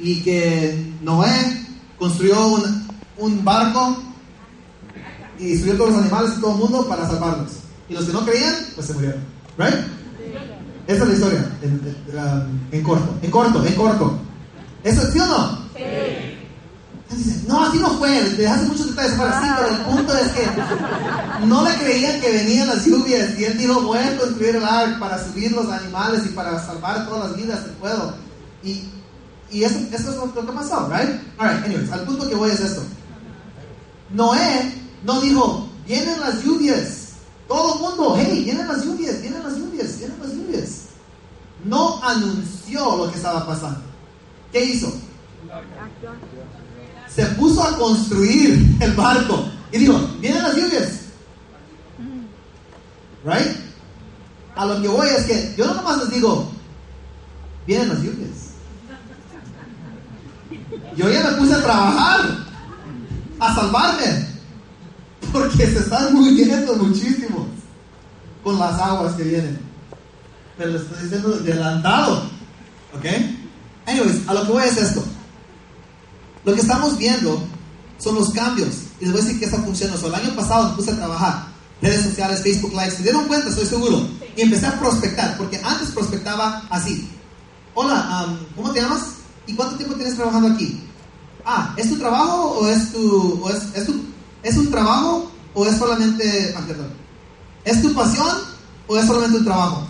[0.00, 1.64] y que Noé
[1.96, 3.98] construyó un, un barco
[5.38, 7.52] y subió todos los animales y todo el mundo para salvarlos.
[7.88, 9.20] Y los que no creían, pues se murieron.
[9.56, 9.74] ¿Right?
[10.86, 14.18] Esa es la historia, en, en- en corto, en corto, en corto.
[14.84, 15.58] ¿Eso sí o no?
[17.08, 20.28] Entonces dice, no, así no fue, hace muchos detalles para sí, pero el punto es
[20.28, 24.64] que no le creían que venían las lluvias y él dijo, voy a construir el
[24.64, 28.14] arca para subir los animales y para salvar todas las vidas que puedo.
[28.64, 28.84] Y,
[29.50, 31.20] y eso, eso es lo, lo que pasó, right?
[31.38, 32.82] Alright, anyways, al punto que voy es esto.
[34.12, 34.72] Noé
[35.04, 37.05] no dijo, vienen las lluvias.
[37.48, 40.70] Todo el mundo, hey, vienen las lluvias, vienen las lluvias, vienen las lluvias.
[41.64, 43.80] No anunció lo que estaba pasando.
[44.52, 44.92] ¿Qué hizo?
[47.16, 51.00] se puso a construir el barco y dijo, vienen las lluvias.
[53.24, 53.56] Right?
[54.54, 56.50] A lo que voy es que yo no nomás les digo,
[57.66, 58.30] vienen las lluvias.
[60.94, 62.20] Yo ya me puse a trabajar,
[63.40, 64.26] a salvarme,
[65.32, 67.46] porque se están muriendo muchísimo
[68.42, 69.58] con las aguas que vienen.
[70.56, 72.22] Pero les estoy diciendo de adelantado.
[72.94, 73.04] ¿Ok?
[73.86, 75.04] Anyways, a lo que voy es esto.
[76.44, 77.42] Lo que estamos viendo
[77.98, 78.68] son los cambios.
[79.00, 79.94] Y les voy a decir que esta funciona.
[79.94, 81.46] El año pasado me puse a trabajar.
[81.82, 82.92] Redes sociales, Facebook Live.
[82.92, 84.08] Se dieron cuenta, estoy seguro.
[84.36, 85.36] Y empecé a prospectar.
[85.36, 87.10] Porque antes prospectaba así.
[87.74, 89.16] Hola, um, ¿cómo te llamas?
[89.46, 90.80] ¿Y cuánto tiempo tienes trabajando aquí?
[91.44, 93.40] Ah, ¿es tu trabajo o es tu...
[93.44, 94.02] O es, es, tu,
[94.42, 96.54] ¿Es un trabajo o es solamente...
[96.56, 96.62] Ah.
[97.64, 98.36] ¿Es tu pasión
[98.86, 99.86] o es solamente un trabajo?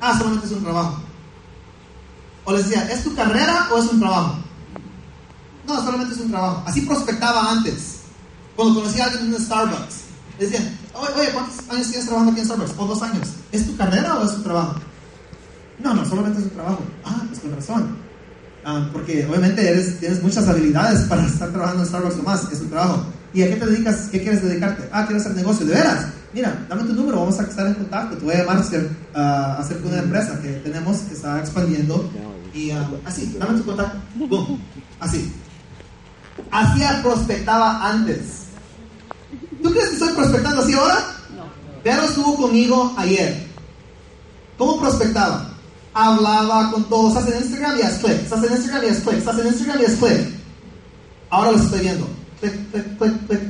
[0.00, 0.96] Ah, solamente es un trabajo.
[2.44, 4.36] O les decía, ¿es tu carrera o es un trabajo?
[5.66, 6.62] No, solamente es un trabajo.
[6.66, 8.00] Así prospectaba antes.
[8.56, 9.94] Cuando conocí a alguien en Starbucks,
[10.38, 12.74] les decían, oye, oye, ¿cuántos años tienes trabajando aquí en Starbucks?
[12.78, 13.28] O dos años.
[13.52, 14.74] ¿Es tu carrera o es un trabajo?
[15.78, 16.80] No, no, solamente es un trabajo.
[17.04, 17.96] Ah, pues con razón.
[18.64, 22.60] Ah, porque obviamente eres, tienes muchas habilidades para estar trabajando en Starbucks o más, es
[22.60, 23.04] un trabajo.
[23.34, 24.08] ¿Y a qué te dedicas?
[24.10, 24.88] ¿Qué quieres dedicarte?
[24.92, 26.06] Ah, quiero hacer negocio, ¿de veras?
[26.34, 28.16] Mira, dame tu número, vamos a estar en contacto.
[28.16, 28.58] Te voy a llamar
[29.14, 32.10] a hacer una empresa que tenemos que está expandiendo.
[32.54, 33.98] Y ah, así, dame tu contacto.
[34.14, 34.60] Boom.
[35.00, 35.32] Así.
[36.50, 38.42] Así prospectaba antes.
[39.62, 40.98] ¿Tú crees que estoy prospectando así ahora?
[41.36, 41.44] No.
[41.82, 43.46] Pero estuvo conmigo ayer.
[44.58, 45.50] ¿Cómo prospectaba?
[45.94, 47.16] Hablaba con todos.
[47.16, 48.22] Estás en Instagram y haz clic.
[48.22, 49.18] Estás en Instagram y haz clic.
[49.18, 49.98] Estás en Instagram y haz.
[51.30, 52.21] Ahora los estoy viendo.
[52.42, 53.40] Clic, clic, clic.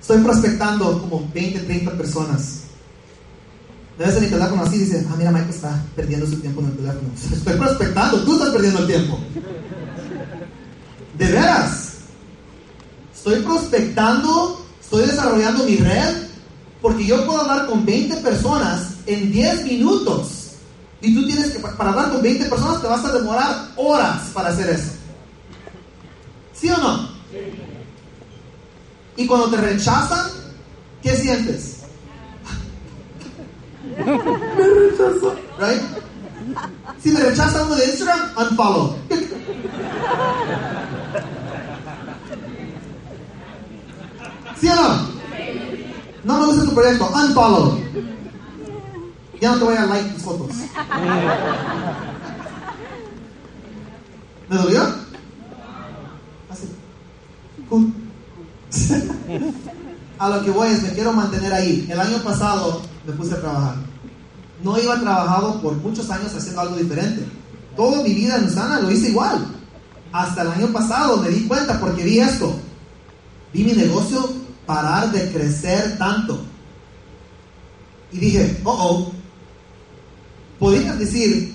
[0.00, 2.60] Estoy prospectando como 20, 30 personas.
[3.98, 6.76] Debes en mi teléfono así dice, ah, mira, Michael está perdiendo su tiempo en el
[6.76, 7.08] teléfono.
[7.32, 9.18] Estoy prospectando, tú estás perdiendo el tiempo.
[11.18, 11.94] De veras.
[13.12, 16.28] Estoy prospectando, estoy desarrollando mi red,
[16.80, 20.52] porque yo puedo hablar con 20 personas en 10 minutos.
[21.00, 24.50] Y tú tienes que, para hablar con 20 personas, te vas a demorar horas para
[24.50, 24.92] hacer eso.
[26.54, 27.08] ¿Sí o no?
[29.16, 30.30] Y cuando te rechazan,
[31.02, 31.76] ¿qué sientes?
[33.96, 35.34] me rechazó.
[35.58, 35.82] Right?
[37.02, 38.96] Si me rechaza uno de Instagram, unfollow.
[44.60, 45.16] ¿Sí o no?
[46.24, 47.78] No me gusta tu proyecto, unfollow.
[49.40, 50.50] Ya no te voy a like tus fotos.
[54.48, 54.82] ¿Me dolió?
[56.50, 56.68] Así.
[57.68, 57.92] Cool.
[60.26, 61.86] A lo que voy es, me quiero mantener ahí.
[61.88, 63.76] El año pasado me puse a trabajar.
[64.62, 67.26] No iba trabajado por muchos años haciendo algo diferente.
[67.76, 69.46] Toda mi vida en Usana lo hice igual.
[70.12, 72.54] Hasta el año pasado me di cuenta porque vi esto.
[73.52, 74.28] Vi mi negocio
[74.64, 76.40] parar de crecer tanto.
[78.12, 79.12] Y dije, oh, oh.
[80.58, 81.54] Podrías decir,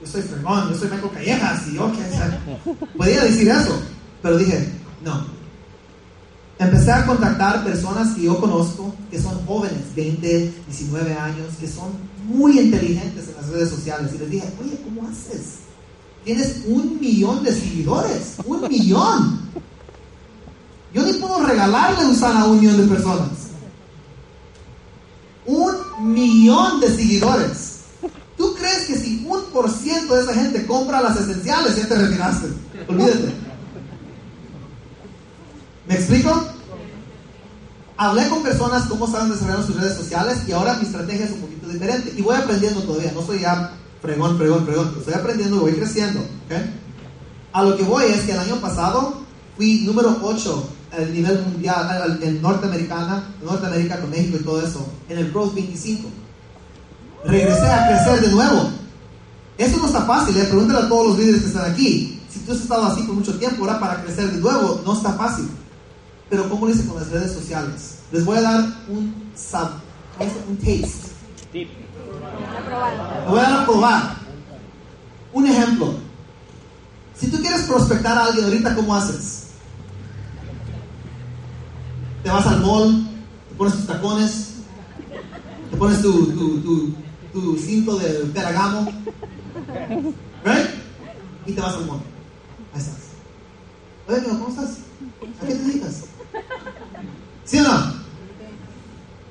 [0.00, 3.78] yo soy fregón, yo soy Michael Callejas, y yo qué Podría decir eso.
[4.22, 4.72] Pero dije,
[5.04, 5.35] no,
[6.58, 11.90] Empecé a contactar personas que yo conozco, que son jóvenes, 20, 19 años, que son
[12.26, 14.12] muy inteligentes en las redes sociales.
[14.14, 15.58] Y les dije, oye, ¿cómo haces?
[16.24, 19.40] Tienes un millón de seguidores, un millón.
[20.94, 23.28] Yo ni puedo regalarle un a un millón de personas.
[25.44, 27.80] Un millón de seguidores.
[28.36, 31.94] ¿Tú crees que si un por ciento de esa gente compra las esenciales, ya te
[31.96, 32.46] retiraste?
[32.88, 33.45] Olvídate.
[35.88, 36.48] ¿Me explico?
[37.96, 41.40] Hablé con personas cómo estaban desarrollando sus redes sociales y ahora mi estrategia es un
[41.40, 42.12] poquito diferente.
[42.16, 43.72] Y voy aprendiendo todavía, no soy ya
[44.02, 46.20] fregón, fregón, fregón, estoy aprendiendo y voy creciendo.
[47.52, 49.20] A lo que voy es que el año pasado
[49.56, 55.18] fui número 8 a nivel mundial, en Norteamericana, Norteamérica con México y todo eso, en
[55.18, 56.08] el Growth 25.
[57.24, 58.70] Regresé a crecer de nuevo.
[59.56, 60.44] Eso no está fácil, ¿eh?
[60.44, 62.20] pregúntale a todos los líderes que están aquí.
[62.30, 65.14] Si tú has estado así por mucho tiempo, ahora para crecer de nuevo, no está
[65.14, 65.48] fácil.
[66.28, 67.98] Pero ¿cómo lo hice con las redes sociales?
[68.10, 69.68] Les voy a dar un sub,
[70.48, 71.10] un taste.
[71.52, 71.68] Les
[73.28, 74.16] voy a dar a probar.
[75.32, 75.94] Un ejemplo.
[77.14, 79.44] Si tú quieres prospectar a alguien ahorita, ¿cómo haces?
[82.22, 83.08] Te vas al mall,
[83.48, 84.48] te pones tus tacones,
[85.70, 86.94] te pones tu, tu, tu,
[87.32, 88.90] tu cinto de peragamo,
[90.44, 90.70] ¿right?
[91.46, 92.00] Y te vas al mall.
[92.74, 92.96] Ahí estás.
[94.08, 94.78] Oye, ¿cómo estás?
[95.40, 96.02] ¿A qué te dedicas?
[97.44, 97.96] ¿Sí o no?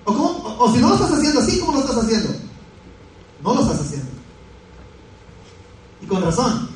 [0.05, 2.29] ¿O, si no lo estás haciendo así, ¿cómo lo estás haciendo?
[3.43, 4.07] No lo estás haciendo.
[6.01, 6.69] Y con razón.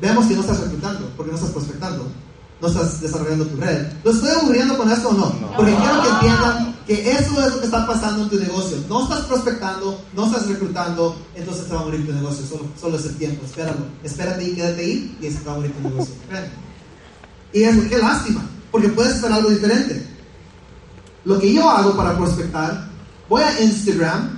[0.00, 2.06] Veamos que no estás reclutando, porque no estás prospectando,
[2.60, 3.92] no estás desarrollando tu red.
[4.02, 5.32] ¿Lo estoy aburriendo con esto o no?
[5.56, 8.76] Porque quiero que entiendan que eso es lo que está pasando en tu negocio.
[8.88, 12.44] No estás prospectando, no estás reclutando, entonces te va a morir tu negocio.
[12.44, 13.86] Solo, solo es el tiempo, espéralo.
[14.02, 16.14] Espérate ahí, quédate ahí y se te va a morir tu negocio.
[17.52, 18.44] Y es, qué lástima,
[18.74, 20.04] porque puedes hacer algo diferente.
[21.24, 22.88] Lo que yo hago para prospectar,
[23.28, 24.30] voy a Instagram,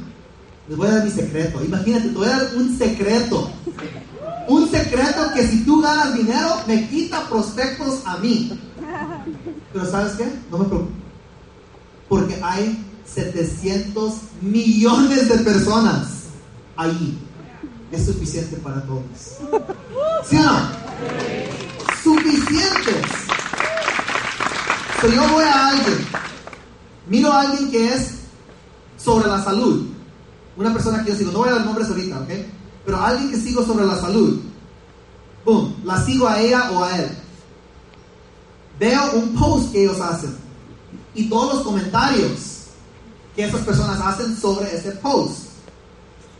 [0.68, 1.64] les voy a dar mi secreto.
[1.64, 3.50] Imagínate, te voy a dar un secreto.
[4.46, 8.60] Un secreto que si tú ganas dinero, me quita prospectos a mí.
[9.72, 10.30] Pero ¿sabes qué?
[10.50, 10.92] No me preocupo.
[12.06, 14.12] Porque hay 700
[14.42, 16.08] millones de personas
[16.76, 17.18] ahí.
[17.90, 19.02] Es suficiente para todos.
[20.28, 20.60] ¿Sí o no?
[22.04, 23.05] Suficientes.
[25.14, 26.06] Yo voy a alguien
[27.08, 28.10] Miro a alguien que es
[28.96, 29.86] sobre la salud.
[30.56, 32.30] Una persona que yo sigo, no voy a dar nombres ahorita, ¿ok?
[32.86, 34.40] pero alguien que sigo sobre la salud,
[35.44, 37.10] boom, la sigo a ella o a él.
[38.78, 40.36] Veo un post que ellos hacen
[41.12, 42.66] y todos los comentarios
[43.34, 45.48] que esas personas hacen sobre ese post.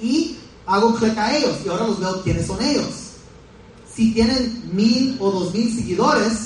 [0.01, 0.37] Y
[0.67, 3.15] hago clic a ellos y ahora los veo quiénes son ellos.
[3.93, 6.46] Si tienen mil o dos mil seguidores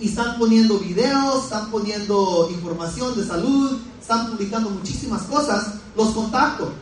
[0.00, 6.72] y están poniendo videos, están poniendo información de salud, están publicando muchísimas cosas, los contacto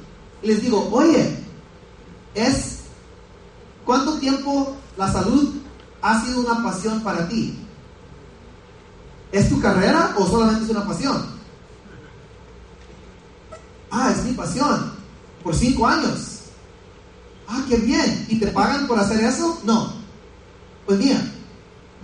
[0.43, 1.39] y les digo, oye,
[2.35, 2.81] es
[3.85, 5.55] cuánto tiempo la salud
[6.03, 7.59] ha sido una pasión para ti.
[9.33, 11.27] ¿Es tu carrera o solamente es una pasión?
[13.91, 14.93] Ah, es mi pasión.
[15.43, 16.41] Por cinco años.
[17.49, 18.27] Ah, qué bien.
[18.29, 19.61] ¿Y te pagan por hacer eso?
[19.65, 19.93] No.
[20.87, 21.21] Pues mira,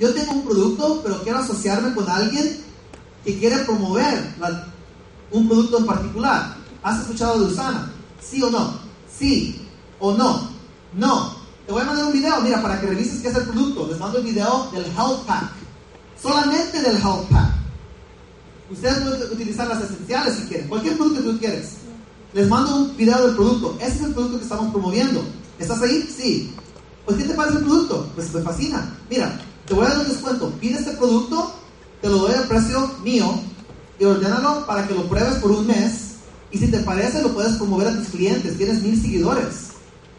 [0.03, 2.59] yo tengo un producto, pero quiero asociarme con alguien
[3.25, 4.35] que quiere promover
[5.31, 6.57] un producto en particular.
[6.83, 7.89] ¿Has escuchado de Usana?
[8.21, 8.79] ¿Sí o no?
[9.17, 9.65] Sí
[10.01, 10.51] o no.
[10.95, 11.37] No.
[11.65, 13.87] Te voy a mandar un video, mira, para que revises qué es el producto.
[13.87, 15.53] Les mando el video del Health Pack.
[16.21, 17.53] Solamente del Health Pack.
[18.73, 20.67] Ustedes pueden utilizar las esenciales si quieren.
[20.67, 21.75] Cualquier producto que tú quieres.
[22.33, 23.77] Les mando un video del producto.
[23.81, 25.23] Ese es el producto que estamos promoviendo.
[25.61, 26.03] ¿Estás ahí?
[26.13, 26.53] Sí.
[27.05, 28.11] Pues, ¿qué te parece el producto?
[28.17, 28.99] Pues me fascina.
[29.09, 29.39] Mira,
[29.73, 30.51] te voy a dar un descuento.
[30.61, 31.51] Pide este producto,
[32.03, 33.41] te lo doy al precio mío
[33.99, 36.17] y ordénalo para que lo pruebes por un mes
[36.51, 38.59] y si te parece, lo puedes promover a tus clientes.
[38.59, 39.71] Tienes mil seguidores.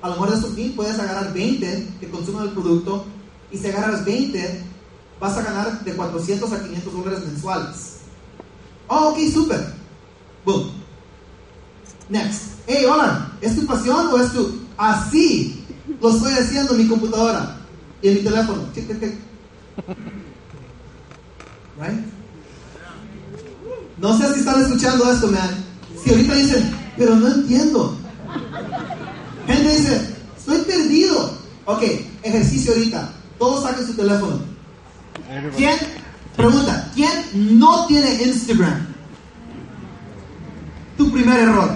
[0.02, 3.06] A lo mejor de esos mil puedes agarrar 20 que consuman el producto.
[3.52, 4.64] Y si agarras 20,
[5.20, 7.98] vas a ganar de 400 a 500 dólares mensuales.
[8.88, 9.72] Oh, ok, súper.
[10.44, 10.72] Boom.
[12.10, 12.42] Next.
[12.66, 14.62] Hey, hola, ¿es tu pasión o es tu...
[14.78, 15.64] Así
[16.02, 17.60] lo estoy haciendo en mi computadora
[18.02, 18.64] y en mi teléfono.
[21.80, 22.06] Right?
[23.98, 25.50] No sé si están escuchando esto, man.
[26.04, 27.98] Si ahorita dicen, pero no entiendo.
[29.48, 31.38] Gente dice, estoy perdido.
[31.66, 31.84] Ok,
[32.24, 33.10] ejercicio ahorita.
[33.40, 34.40] Todos saquen su teléfono.
[35.56, 35.78] ¿Quién?
[36.36, 38.88] Pregunta, ¿quién no tiene Instagram?
[40.98, 41.76] Tu primer error.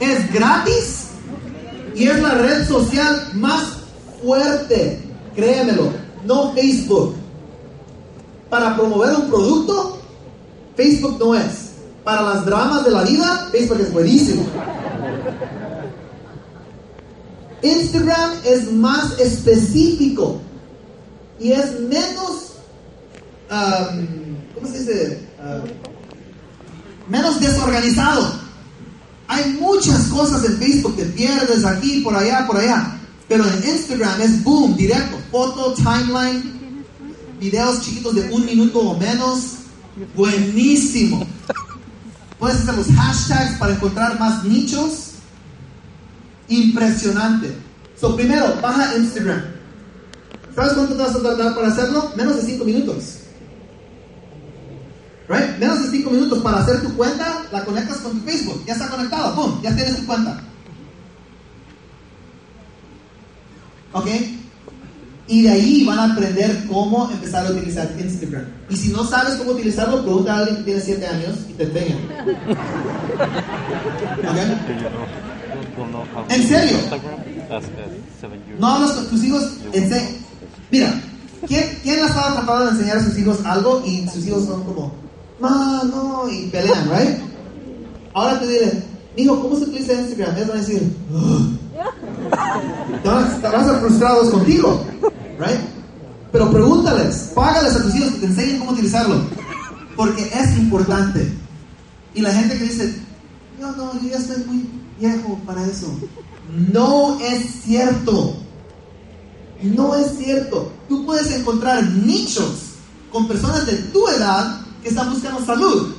[0.00, 1.08] Es gratis
[1.94, 3.64] y es la red social más
[4.22, 5.02] fuerte.
[5.34, 5.92] Créemelo,
[6.24, 7.14] no Facebook.
[8.50, 9.98] Para promover un producto,
[10.76, 11.68] Facebook no es
[12.08, 14.42] para las dramas de la vida, Facebook es buenísimo.
[17.60, 20.40] Instagram es más específico
[21.38, 22.52] y es menos,
[24.54, 25.28] ¿cómo se dice?
[27.08, 28.32] menos desorganizado.
[29.26, 32.97] Hay muchas cosas en Facebook que pierdes aquí, por allá, por allá.
[33.28, 35.18] Pero en Instagram es boom, directo.
[35.30, 36.84] Foto, timeline,
[37.38, 39.58] videos chiquitos de un minuto o menos.
[40.14, 41.26] Buenísimo.
[42.38, 45.10] Puedes hacer los hashtags para encontrar más nichos.
[46.48, 47.54] Impresionante.
[48.00, 49.42] So, primero, baja Instagram.
[50.54, 52.12] ¿Sabes cuánto te vas a tardar para hacerlo?
[52.16, 53.18] Menos de 5 minutos.
[55.28, 55.58] Right?
[55.58, 58.64] Menos de 5 minutos para hacer tu cuenta, la conectas con tu Facebook.
[58.66, 59.60] Ya está conectado, ¡pum!
[59.62, 60.42] Ya tienes tu cuenta.
[63.92, 64.06] ¿Ok?
[65.28, 68.46] Y de ahí van a aprender cómo empezar a utilizar Instagram.
[68.70, 71.64] Y si no sabes cómo utilizarlo, pregunta a alguien que tiene 7 años y te
[71.64, 71.96] enseña.
[76.28, 76.76] ¿En serio?
[78.58, 79.52] No hablas con tus hijos.
[80.70, 81.00] Mira,
[81.46, 84.64] ¿quién, ¿quién ha estado tratando de enseñar a sus hijos algo y sus hijos son
[84.64, 84.92] como,
[85.40, 87.18] no, no, y pelean, ¿right?
[88.12, 88.82] Ahora te diré,
[89.16, 90.36] hijo, ¿cómo se utiliza Instagram?
[90.36, 90.82] Ellos van a decir,
[93.34, 94.84] estarán frustrados contigo.
[95.38, 95.60] Right?
[96.32, 99.22] Pero pregúntales, págales a tus hijos que te enseñen cómo utilizarlo.
[99.96, 101.32] Porque es importante.
[102.14, 102.94] Y la gente que dice,
[103.60, 104.68] no, no, yo ya estoy muy
[104.98, 105.86] viejo para eso.
[106.72, 108.36] No es cierto.
[109.62, 110.72] No es cierto.
[110.88, 112.74] Tú puedes encontrar nichos
[113.10, 115.94] con personas de tu edad que están buscando salud.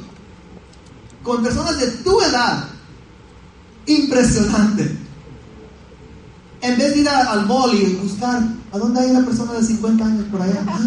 [1.23, 2.65] Con personas de tu edad.
[3.85, 5.08] Impresionante.
[6.61, 8.41] En vez de ir al mall y buscar,
[8.71, 10.63] ¿a dónde hay una persona de 50 años por allá?
[10.67, 10.85] Ah,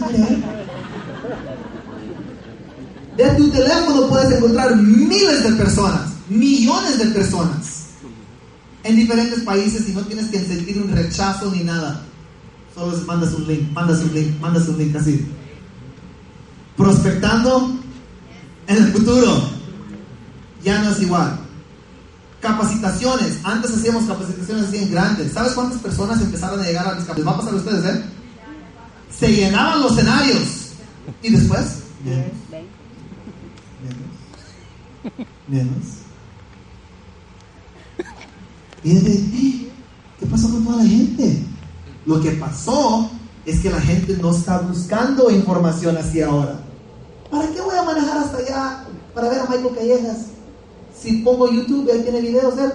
[3.17, 7.83] de tu teléfono puedes encontrar miles de personas, millones de personas
[8.85, 12.03] en diferentes países y no tienes que sentir un rechazo ni nada.
[12.75, 15.27] Solo mandas un link, mandas un link, mandas un link así.
[16.77, 17.77] Prospectando
[18.67, 19.51] en el futuro
[20.65, 21.39] ya no es igual.
[22.43, 23.39] Capacitaciones.
[23.45, 25.33] Antes hacíamos capacitaciones así en grandes.
[25.33, 27.27] ¿Sabes cuántas personas empezaron a llegar a mis capacitaciones?
[27.27, 28.05] Va a pasar a ustedes, ¿eh?
[29.19, 30.73] Se llenaban los escenarios.
[31.23, 31.77] ¿Y después?
[32.05, 32.27] Menos.
[35.49, 35.49] Menos.
[35.49, 36.03] Menos.
[38.85, 39.71] Y
[40.19, 41.45] ¿Qué pasó con toda la gente?
[42.07, 43.09] Lo que pasó
[43.47, 46.61] es que la gente no está buscando información así ahora.
[47.31, 48.85] ¿Para qué voy a manejar hasta allá
[49.15, 50.32] para ver a Michael Callejas?
[51.03, 52.73] Si pongo YouTube, ahí tiene videos de él.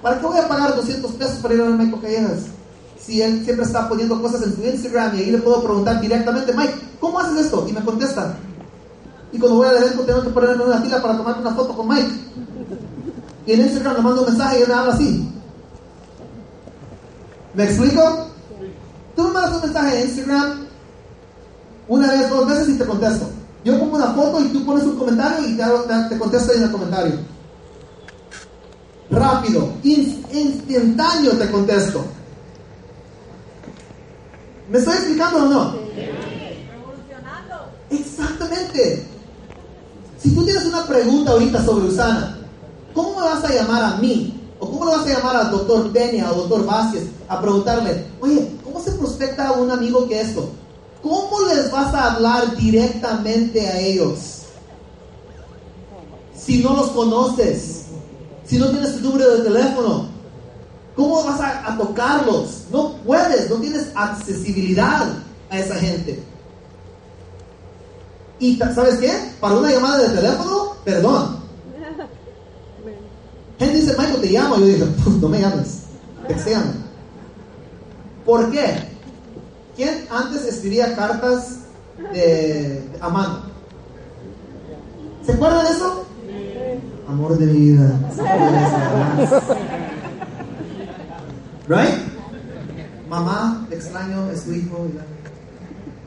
[0.00, 2.46] ¿Para qué voy a pagar 200 pesos para ir a ver Michael Callejas?
[2.98, 6.54] Si él siempre está poniendo cosas en su Instagram y ahí le puedo preguntar directamente,
[6.54, 7.66] Mike, ¿cómo haces esto?
[7.68, 8.36] Y me contesta.
[9.30, 11.88] Y cuando voy al evento tengo que ponerme una fila para tomar una foto con
[11.88, 12.12] Mike.
[13.46, 15.28] Y en Instagram le mando un mensaje y él me habla así.
[17.52, 18.28] ¿Me explico?
[19.14, 20.66] Tú me mandas un mensaje en Instagram
[21.88, 23.37] una vez, dos veces y te contesto.
[23.68, 26.62] Yo pongo una foto y tú pones un comentario y te, te, te contesto en
[26.62, 27.18] el comentario.
[29.10, 32.02] Rápido, instantáneo te contesto.
[34.70, 35.74] ¿Me estoy explicando o no?
[37.90, 39.06] Exactamente.
[40.18, 42.38] Si tú tienes una pregunta ahorita sobre Usana,
[42.94, 44.34] ¿cómo me vas a llamar a mí?
[44.60, 48.50] ¿O cómo le vas a llamar al doctor Peña o doctor Vázquez a preguntarle, oye,
[48.64, 50.48] ¿cómo se prospecta a un amigo que esto?
[51.02, 54.42] ¿Cómo les vas a hablar directamente a ellos?
[56.36, 57.84] Si no los conoces,
[58.44, 60.08] si no tienes su número de teléfono,
[60.96, 62.64] ¿cómo vas a, tocarlos?
[62.72, 65.08] No puedes, no tienes accesibilidad
[65.50, 66.22] a esa gente.
[68.40, 69.12] Y ¿sabes qué?
[69.40, 71.38] Para una llamada de teléfono, perdón.
[73.58, 74.56] Gente dice, Michael, te llamo.
[74.56, 74.86] Yo dije,
[75.20, 75.80] no me llames,
[76.26, 76.72] textéame.
[78.24, 78.97] ¿Por qué?
[79.78, 81.58] ¿Quién antes escribía cartas
[82.12, 83.42] de, a mano?
[85.24, 86.04] ¿Se acuerdan de eso?
[87.06, 87.96] Amor de mi vida.
[91.68, 91.94] ¿Right?
[93.08, 94.88] Mamá, te extraño, es tu hijo.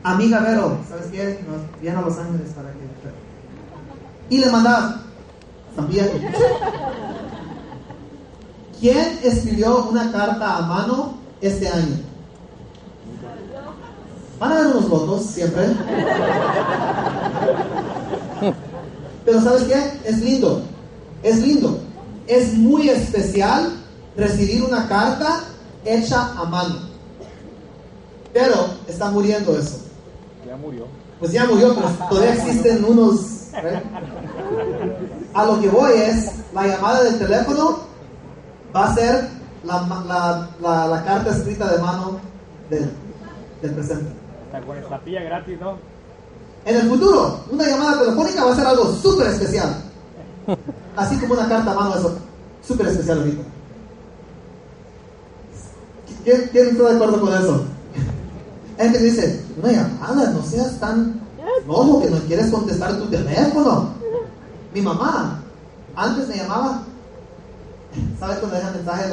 [0.02, 1.42] Amiga Vero, ¿sabes qué?
[1.48, 4.34] Nos viene a Los Ángeles para que.
[4.34, 5.00] Y le mandaba
[5.74, 6.10] también.
[8.78, 12.11] ¿Quién escribió una carta a mano este año?
[14.42, 15.62] Van a dar unos votos siempre.
[19.24, 20.08] Pero ¿sabes qué?
[20.08, 20.62] Es lindo.
[21.22, 21.78] Es lindo.
[22.26, 23.72] Es muy especial
[24.16, 25.44] recibir una carta
[25.84, 26.74] hecha a mano.
[28.32, 29.78] Pero está muriendo eso.
[30.44, 30.86] Ya murió.
[31.20, 33.20] Pues ya murió, pero todavía existen unos.
[33.54, 33.80] ¿eh?
[35.34, 37.78] A lo que voy es, la llamada del teléfono
[38.74, 39.28] va a ser
[39.62, 42.18] la, la, la, la carta escrita de mano
[42.68, 42.90] del,
[43.62, 44.21] del presente.
[44.60, 45.76] Con estampilla gratis, ¿no?
[46.64, 49.82] En el futuro, una llamada telefónica va a ser algo súper especial.
[50.96, 52.16] Así como una carta a mano, eso,
[52.62, 53.42] súper especial ahorita.
[56.24, 57.64] ¿Quién, ¿Quién está de acuerdo con eso?
[58.78, 61.20] Gente que dice, una llamada, no seas tan
[61.66, 63.88] loco que no quieres contestar tu teléfono.
[64.72, 65.42] Mi mamá,
[65.96, 66.82] antes me llamaba,
[68.20, 69.12] ¿sabes cuando deja mensajes?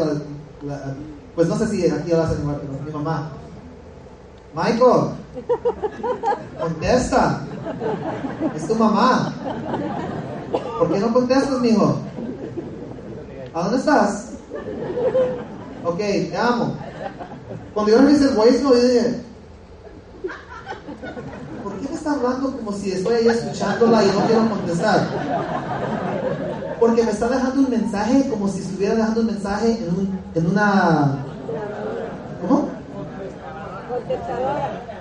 [1.33, 3.31] Pues no sé si aquí igual, pero mi mamá.
[4.53, 5.11] Michael,
[6.59, 7.41] contesta.
[8.55, 9.33] Es tu mamá.
[10.79, 11.97] ¿Por qué no contestas, mijo?
[13.53, 14.31] ¿A dónde estás?
[15.83, 16.75] Ok, te amo.
[17.73, 19.23] Cuando yo revisé el voice note, yo dije,
[21.63, 25.07] ¿por qué me está hablando como si estoy ahí escuchándola y no quiero contestar?
[26.79, 30.47] Porque me está dejando un mensaje como si estuviera dejando un mensaje en, un, en
[30.47, 31.25] una...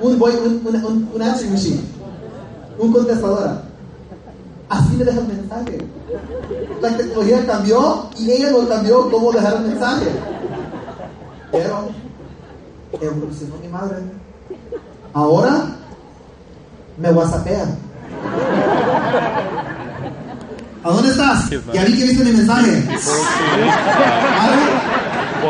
[0.00, 1.80] Un, voice, un, un, un, un answering machine.
[2.78, 3.62] Un contestadora.
[4.68, 5.78] Así me deja el mensaje.
[6.82, 10.06] La tecnología cambió y ella no cambió cómo dejar el mensaje.
[11.50, 11.88] Pero
[13.00, 13.96] evolucionó mi madre.
[15.14, 15.64] Ahora
[16.98, 17.78] me whatsappean.
[20.84, 21.50] ¿A dónde estás?
[21.72, 22.84] Ya vi que viste mi mensaje.
[24.38, 24.56] ¿Vale?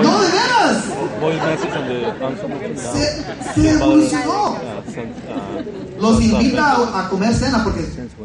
[0.02, 0.84] No, de veras.
[1.20, 1.76] Voice message the
[2.24, 2.48] answer.
[2.92, 3.04] Se,
[3.54, 3.80] se uh,
[6.00, 7.82] Los invita a, a comer cena porque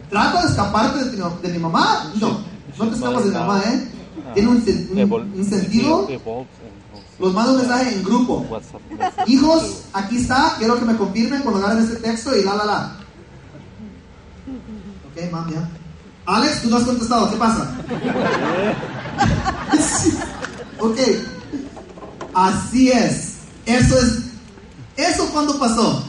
[0.10, 2.12] trata de escaparte de, mi- de mi mamá.
[2.20, 2.40] No,
[2.78, 3.88] no te escapas de mi mamá, ¿eh?
[4.34, 4.64] Tiene un, un-
[5.40, 6.08] un sentido.
[6.08, 6.20] also,
[7.20, 8.46] Los mando un mensaje en grupo.
[9.28, 10.56] Hijos, aquí está.
[10.60, 12.92] Quiero que me confirmen cuando agarren este texto y la, la, la.
[15.12, 15.68] Ok, mam, ya.
[16.26, 17.30] Alex, tú no has contestado.
[17.32, 17.72] ¿Qué pasa?
[20.80, 20.98] ok.
[22.34, 23.34] Así es.
[23.66, 24.20] Eso es.
[24.96, 26.04] ¿Eso cuándo pasó?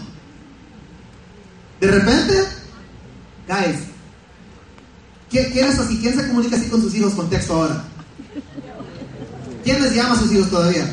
[1.81, 2.35] De repente,
[3.49, 3.79] guys,
[5.31, 5.99] ¿quién, es así?
[6.01, 7.85] ¿Quién se comunica así con sus hijos con texto ahora?
[9.65, 10.87] ¿Quién les llama a sus hijos todavía?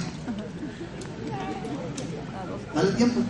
[2.73, 3.21] Dale tiempo.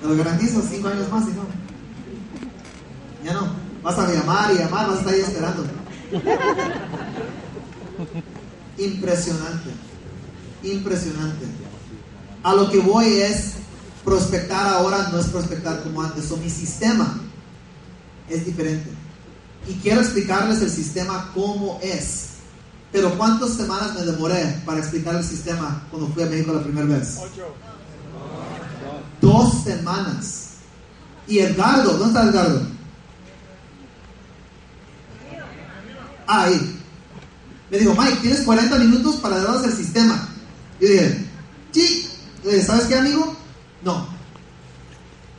[0.00, 1.46] Te lo garantizo, cinco años más y no.
[3.24, 3.48] Ya no.
[3.82, 5.64] Vas a llamar y llamar, vas a estar ahí esperando.
[8.78, 9.70] Impresionante.
[10.62, 11.46] Impresionante.
[12.42, 13.54] A lo que voy es,
[14.04, 16.30] prospectar ahora no es prospectar como antes.
[16.30, 17.20] O mi sistema
[18.28, 18.90] es diferente.
[19.66, 22.28] Y quiero explicarles el sistema como es.
[22.92, 26.86] Pero ¿cuántas semanas me demoré para explicar el sistema cuando fui a México la primera
[26.86, 27.18] vez?
[29.20, 30.44] Dos semanas.
[31.26, 32.62] Y Edgardo, ¿dónde está Edgardo?
[36.26, 36.77] Ah, ahí.
[37.70, 40.28] Me dijo, Mike, tienes 40 minutos para darnos el sistema.
[40.80, 41.24] Yo dije,
[41.72, 42.08] sí.
[42.64, 43.36] ¿sabes qué, amigo?
[43.82, 44.08] No.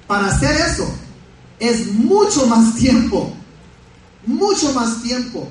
[0.07, 0.91] Para hacer eso
[1.59, 3.33] es mucho más tiempo.
[4.25, 5.47] Mucho más tiempo.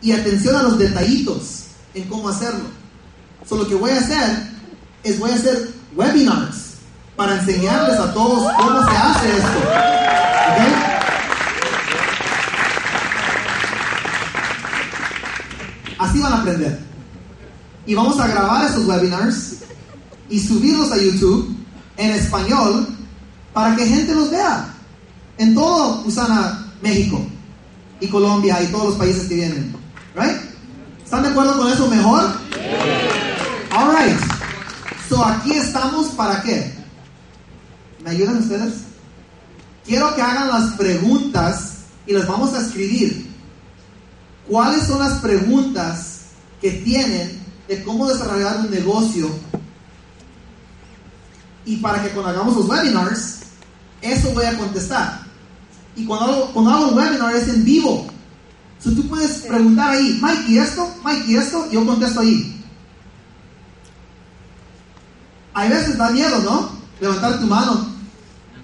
[0.00, 2.64] Y atención a los detallitos en cómo hacerlo.
[3.48, 4.50] So, lo que voy a hacer
[5.02, 6.74] es voy a hacer webinars
[7.16, 9.58] para enseñarles a todos cómo se hace esto.
[10.48, 10.94] ¿Ok?
[15.98, 16.78] Así van a aprender.
[17.86, 19.56] Y vamos a grabar esos webinars
[20.28, 21.54] y subirlos a YouTube
[21.96, 22.88] en español
[23.52, 24.74] para que gente los vea.
[25.38, 27.20] En todo Usana, México
[28.00, 29.74] y Colombia y todos los países que vienen.
[30.14, 30.36] Right?
[31.04, 32.24] ¿Están de acuerdo con eso mejor?
[33.76, 34.18] All right.
[35.08, 36.72] So aquí estamos para qué?
[38.02, 38.74] ¿Me ayudan ustedes?
[39.84, 41.74] Quiero que hagan las preguntas
[42.06, 43.30] y las vamos a escribir.
[44.48, 46.13] ¿Cuáles son las preguntas
[46.64, 47.38] que tienen
[47.68, 49.28] de cómo desarrollar un negocio?
[51.66, 53.40] Y para que cuando hagamos los webinars,
[54.00, 55.26] eso voy a contestar.
[55.94, 58.06] Y cuando hago, cuando hago un webinar es en vivo.
[58.82, 60.90] So, tú puedes preguntar ahí, Mike, ¿y esto?
[61.04, 61.70] Mike, ¿y esto?
[61.70, 62.64] Yo contesto ahí.
[65.52, 66.70] Hay veces da miedo, ¿no?
[66.98, 67.90] Levantar tu mano.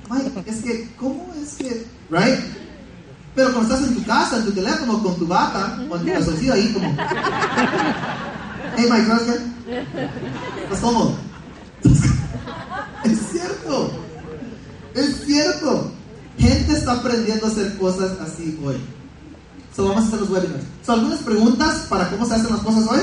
[0.08, 1.86] Mike, es que, ¿cómo es que?
[2.08, 2.59] ¿Right?
[3.34, 6.52] Pero cuando estás en tu casa, en tu teléfono, con tu bata, con tu calzoncillo
[6.52, 6.96] ahí como...
[8.76, 10.62] Hey ¿sabes qué?
[10.62, 11.16] ¿Estás cómodo?
[13.04, 13.92] Es cierto.
[14.94, 15.92] Es cierto.
[16.38, 18.76] Gente está aprendiendo a hacer cosas así hoy.
[19.74, 20.64] So, vamos a hacer los webinars.
[20.84, 23.00] So, ¿Algunas preguntas para cómo se hacen las cosas hoy?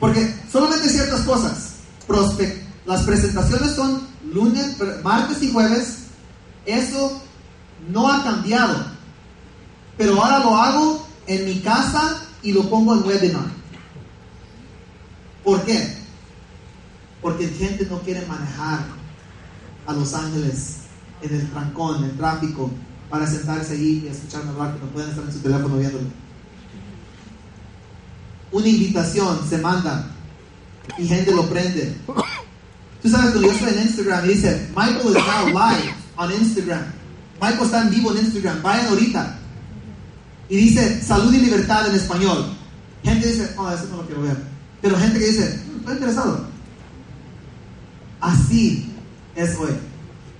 [0.00, 1.74] Porque solamente ciertas cosas.
[2.06, 2.62] Prospect.
[2.86, 5.98] Las presentaciones son lunes, martes y jueves.
[6.66, 7.22] Eso
[7.88, 8.84] no ha cambiado.
[9.96, 13.46] Pero ahora lo hago en mi casa y lo pongo en webinar.
[15.44, 15.96] ¿Por qué?
[17.20, 18.80] Porque gente no quiere manejar
[19.86, 20.78] a Los Ángeles
[21.20, 22.70] en el trancón, en el tráfico,
[23.10, 26.06] para sentarse ahí y escucharme hablar, que no pueden estar en su teléfono viéndolo.
[28.50, 30.10] Una invitación se manda
[30.98, 31.96] y gente lo prende.
[33.02, 37.01] Tú sabes, cuando yo estoy en Instagram y dice, Michael is now live on Instagram.
[37.42, 39.36] Michael está en vivo en Instagram, vayan ahorita.
[40.48, 42.46] Y dice, salud y libertad en español.
[43.02, 44.36] Gente dice, oh, eso no lo quiero ver.
[44.80, 46.46] Pero gente que dice, "Mm, estoy interesado.
[48.20, 48.92] Así
[49.34, 49.72] es hoy.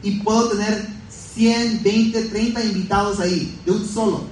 [0.04, 0.86] Y puedo tener
[1.34, 4.24] 100, 20, 30 invitados ahí, de un solo.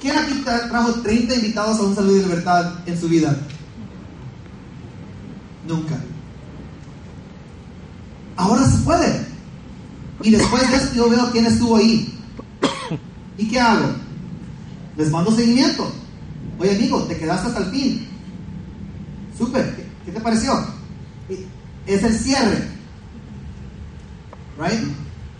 [0.00, 3.36] ¿Quién aquí tra- trajo 30 invitados a un salud y libertad en su vida?
[5.68, 5.98] Nunca.
[8.36, 9.31] Ahora se puede.
[10.22, 12.12] Y después yo veo quién estuvo ahí.
[13.38, 13.92] ¿Y qué hago?
[14.96, 15.90] Les mando seguimiento.
[16.58, 18.06] Oye amigo, te quedaste hasta el fin.
[19.36, 20.52] Súper, ¿qué, qué te pareció?
[21.86, 22.68] Es el cierre.
[24.58, 24.84] Right?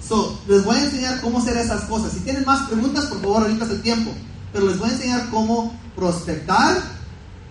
[0.00, 2.12] So, les voy a enseñar cómo hacer esas cosas.
[2.12, 4.10] Si tienen más preguntas, por favor, ahorita es el tiempo.
[4.52, 6.82] Pero les voy a enseñar cómo prospectar,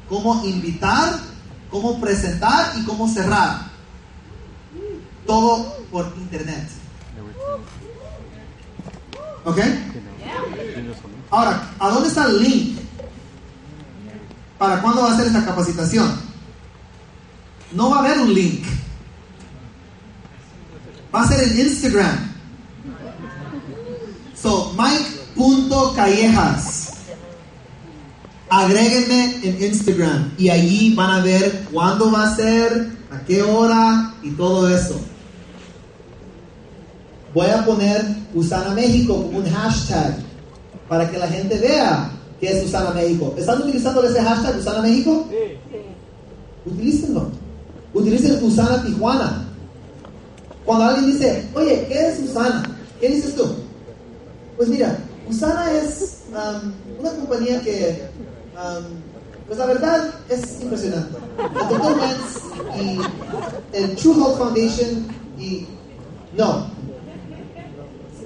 [0.10, 1.20] cómo invitar,
[1.70, 3.72] cómo presentar y cómo cerrar.
[5.26, 6.81] Todo por internet.
[9.46, 9.60] ¿Ok?
[11.30, 12.78] Ahora, ¿a dónde está el link?
[14.58, 16.14] ¿Para cuándo va a ser esta capacitación?
[17.72, 18.66] No va a haber un link.
[21.14, 22.32] Va a ser en Instagram.
[24.36, 26.94] So, Mike.callejas.
[28.50, 34.14] Agréguenme en Instagram y allí van a ver cuándo va a ser, a qué hora
[34.22, 35.00] y todo eso.
[37.34, 38.04] Voy a poner
[38.34, 40.16] Usana México como un hashtag
[40.90, 43.34] para que la gente vea que es Usana México.
[43.38, 45.26] ¿Están utilizando ese hashtag Usana México?
[46.66, 47.30] Utilícenlo.
[47.94, 49.46] Utilicen Usana Tijuana.
[50.66, 52.64] Cuando alguien dice, oye, ¿qué es Usana?
[53.00, 53.46] ¿Qué dices tú?
[54.58, 54.98] Pues mira,
[55.30, 58.10] Usana es um, una compañía que,
[58.56, 58.84] um,
[59.48, 61.18] pues la verdad, es impresionante.
[61.38, 61.98] El Dr.
[61.98, 62.42] Wentz
[62.80, 65.08] y el True Health Foundation
[65.40, 65.66] y...
[66.38, 66.68] No.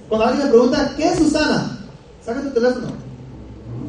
[0.09, 1.79] Cuando alguien me pregunta, ¿qué es Usana?
[2.23, 2.87] Saca tu teléfono.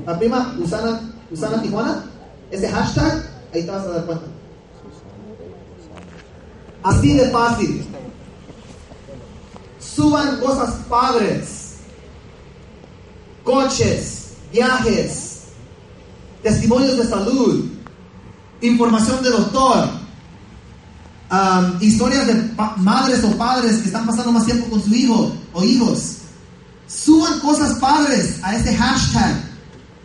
[0.06, 1.00] La prima Usana,
[1.30, 2.04] Usana Tijuana.
[2.50, 4.26] ese hashtag, ahí te vas a dar cuenta.
[6.82, 7.86] Así de fácil.
[9.78, 11.76] Suban cosas padres.
[13.44, 15.42] Coches, viajes,
[16.42, 17.64] testimonios de salud,
[18.60, 19.88] información de doctor,
[21.30, 25.64] um, historias de madres o padres que están pasando más tiempo con su hijo o
[25.64, 26.18] hijos.
[26.88, 29.36] Suban cosas padres a este hashtag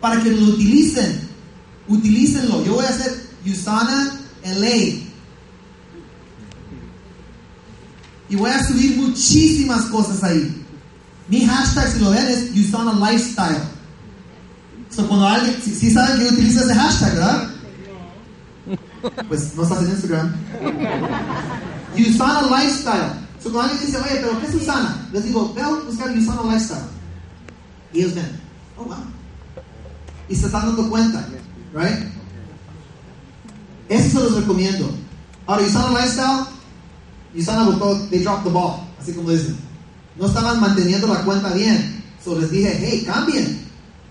[0.00, 1.28] para que lo utilicen.
[1.88, 2.64] Utilícenlo.
[2.64, 5.02] Yo voy a hacer Usana LA.
[8.28, 10.64] Y voy a subir muchísimas cosas ahí.
[11.28, 13.62] Mi hashtag, si lo ven, es Usana Lifestyle.
[14.90, 15.28] So, cuando
[15.64, 17.51] si, saben que yo utilizo ese hashtag, ¿verdad?
[19.28, 20.34] Pues no estás en Instagram.
[21.96, 23.12] Usana Lifestyle.
[23.42, 25.08] So, cuando alguien dice, oye, pero ¿qué es Usana?
[25.12, 26.84] Les digo, ve a buscar Usana Lifestyle.
[27.92, 28.40] Y ellos ven,
[28.78, 28.96] oh wow.
[30.28, 31.26] Y se están dando cuenta,
[31.74, 32.08] right?
[33.88, 34.90] Eso se los recomiendo.
[35.46, 36.46] Ahora, Usana Lifestyle,
[37.36, 39.56] Usana votó, they dropped the ball, así como dicen.
[40.16, 42.02] No estaban manteniendo la cuenta bien.
[42.24, 43.66] So les dije, hey, cambien.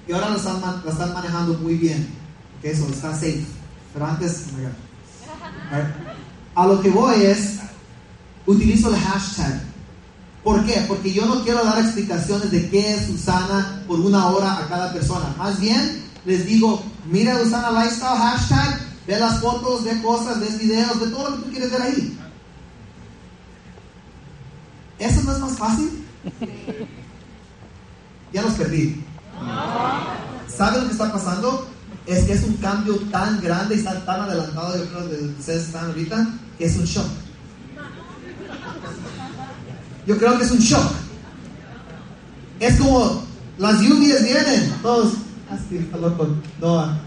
[0.08, 2.08] Y ahora lo están, la están manejando muy bien.
[2.62, 3.46] Que eso, está safe.
[3.94, 4.46] Pero antes,
[5.76, 6.62] oh?
[6.62, 7.60] A lo que voy es,
[8.46, 9.62] utilizo el hashtag.
[10.44, 10.84] ¿Por qué?
[10.88, 14.92] Porque yo no quiero dar explicaciones de qué es Usana por una hora a cada
[14.92, 15.34] persona.
[15.38, 21.00] Más bien, les digo, mira Usana Lifestyle hashtag, ve las fotos, ve cosas, ve videos,
[21.00, 22.18] ve todo lo que tú quieres ver ahí.
[25.00, 26.06] ¿Eso no es más fácil?
[28.34, 29.04] Ya los perdí.
[30.48, 31.68] ¿Saben lo que está pasando?
[32.06, 35.68] Es que es un cambio tan grande y está tan adelantado, yo creo, de ustedes
[35.68, 36.28] están ahorita,
[36.58, 37.06] que es un shock.
[40.08, 40.92] Yo creo que es un shock.
[42.60, 43.24] Es como
[43.58, 45.14] las lluvias vienen, todos,
[46.60, 46.98] Noah.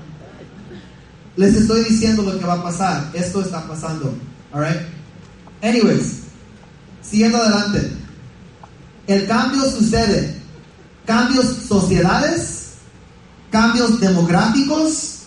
[1.36, 3.10] Les estoy diciendo lo que va a pasar.
[3.12, 4.14] Esto está pasando.
[4.52, 4.82] Alright?
[5.62, 6.20] Anyways,
[7.02, 7.90] siguiendo adelante.
[9.06, 10.40] El cambio sucede.
[11.06, 12.53] Cambios sociedades,
[13.54, 15.18] cambios demográficos,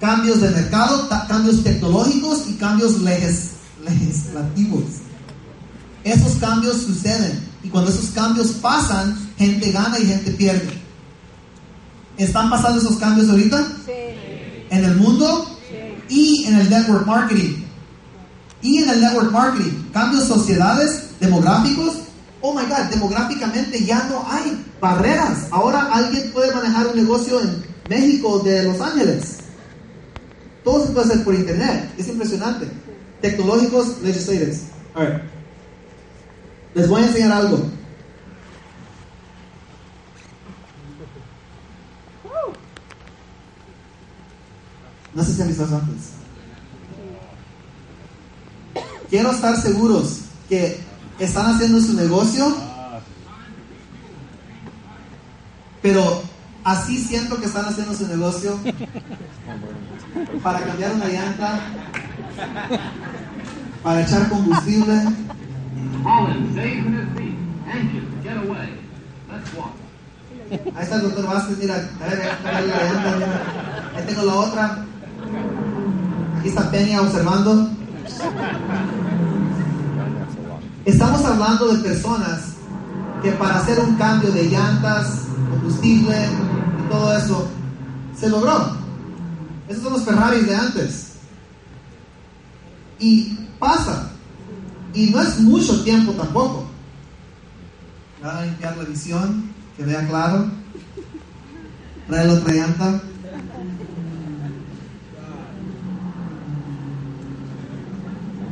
[0.00, 3.50] cambios de mercado, cambios tecnológicos y cambios legis-
[3.84, 4.82] legislativos.
[6.02, 10.68] Esos cambios suceden y cuando esos cambios pasan, gente gana y gente pierde.
[12.18, 13.64] ¿Están pasando esos cambios ahorita?
[13.86, 13.92] Sí.
[14.68, 15.56] En el mundo
[16.08, 17.62] y en el network marketing.
[18.62, 21.98] Y en el network marketing, cambios sociedades, demográficos.
[22.40, 25.46] Oh my God, demográficamente ya no hay barreras.
[25.52, 29.38] Ahora alguien puede manejar un negocio en México de Los Ángeles.
[30.64, 31.92] Todo se puede hacer por internet.
[31.96, 32.68] Es impresionante.
[33.20, 34.62] Tecnológicos, legislators.
[34.94, 35.22] All right.
[36.74, 37.70] Les voy a enseñar algo.
[45.14, 46.10] No sé si han visto antes.
[49.08, 50.18] Quiero estar seguros
[50.48, 50.78] que
[51.18, 52.54] están haciendo su negocio,
[55.80, 56.25] pero
[56.66, 58.58] así siento que están haciendo su negocio
[60.42, 61.60] para cambiar una llanta,
[63.84, 64.92] para echar combustible.
[70.74, 73.42] Ahí está el doctor Vázquez, mira, a ver, la llanta, mira.
[73.96, 74.84] Ahí tengo la otra.
[76.38, 77.70] Aquí está Peña observando.
[80.84, 82.54] Estamos hablando de personas
[83.22, 86.16] que para hacer un cambio de llantas, combustible
[86.88, 87.48] todo eso,
[88.18, 88.76] se logró.
[89.68, 91.12] Esos son los Ferraris de antes.
[92.98, 94.10] Y pasa.
[94.94, 96.66] Y no es mucho tiempo tampoco.
[98.22, 100.50] Voy a limpiar la visión, que vea claro.
[102.06, 103.02] Trae la otra llanta.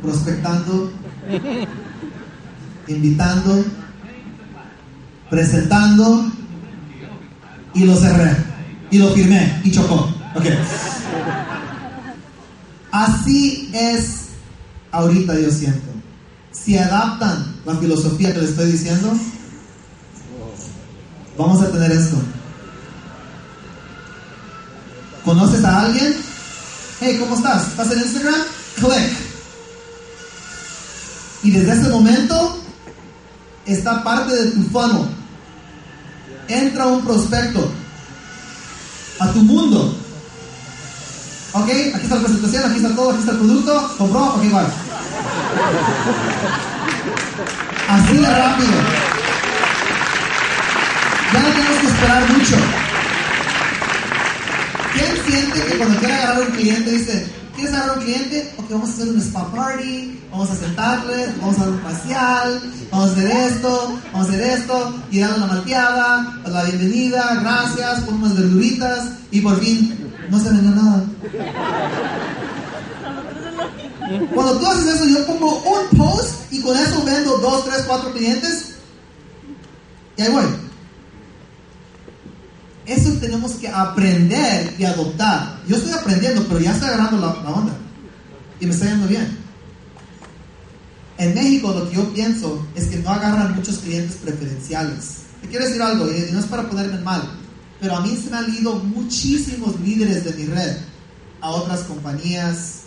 [0.01, 0.91] Prospectando,
[2.87, 3.65] invitando,
[5.31, 6.31] presentando
[7.75, 8.35] y lo cerré.
[8.89, 10.09] Y lo firmé y chocó.
[10.35, 10.45] Ok.
[12.91, 14.29] Así es
[14.91, 15.91] ahorita yo siento.
[16.51, 19.13] Si adaptan la filosofía que les estoy diciendo,
[21.37, 22.15] vamos a tener esto.
[25.25, 26.15] ¿Conoces a alguien?
[27.01, 27.67] Hey, ¿cómo estás?
[27.67, 28.41] ¿Estás en Instagram?
[28.75, 29.17] Click.
[31.43, 32.59] Y desde ese momento
[33.65, 35.14] está parte de tu funnel.
[36.47, 37.71] Entra un prospecto
[39.19, 39.97] a tu mundo.
[41.53, 43.95] Ok, aquí está la presentación, aquí está todo, aquí está el producto.
[43.97, 44.25] ¿Compró?
[44.25, 44.67] Ok, bye.
[47.87, 48.71] Así de rápido.
[51.33, 52.55] Ya no tenemos que esperar mucho.
[54.93, 58.53] ¿Quién siente que cuando quiere agarrar un cliente dice, ¿quieres agarrar un cliente?
[58.57, 62.73] Ok, vamos a hacer un spa party, vamos a sentarle, vamos a dar un facial,
[62.91, 68.01] vamos a hacer esto, vamos a hacer esto, y darle una malteada, la bienvenida, gracias,
[68.01, 71.03] pon unas verduritas, y por fin no se vendió nada.
[74.33, 78.11] Cuando tú haces eso, yo pongo un post y con eso vendo dos, tres, cuatro
[78.13, 78.75] clientes
[80.17, 80.64] y ahí voy.
[82.85, 85.61] Eso tenemos que aprender y adoptar.
[85.67, 87.73] Yo estoy aprendiendo, pero ya estoy agarrando la, onda.
[88.59, 89.37] Y me está yendo bien.
[91.17, 95.23] En México lo que yo pienso es que no agarran muchos clientes preferenciales.
[95.41, 97.23] Te quiero decir algo, y no es para ponerme mal,
[97.79, 100.77] pero a mí se me han ido muchísimos líderes de mi red
[101.41, 102.81] a otras compañías,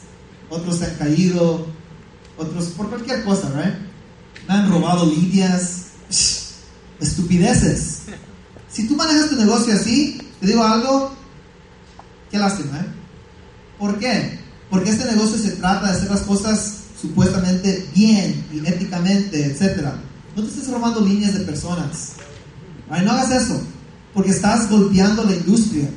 [0.51, 1.66] otros se han caído,
[2.36, 3.74] otros por cualquier cosa, ¿right?
[4.46, 5.86] Me han robado líneas,
[7.01, 7.97] estupideces.
[8.78, 11.10] Si tú manejas tu negocio así, te digo algo,
[12.30, 12.86] qué lástima, ¿eh?
[13.76, 14.38] ¿Por qué?
[14.70, 19.84] Porque este negocio se trata de hacer las cosas supuestamente bien y éticamente, etc.
[20.36, 22.12] No te estés robando líneas de personas.
[22.88, 23.60] No hagas eso,
[24.14, 25.90] porque estás golpeando la industria.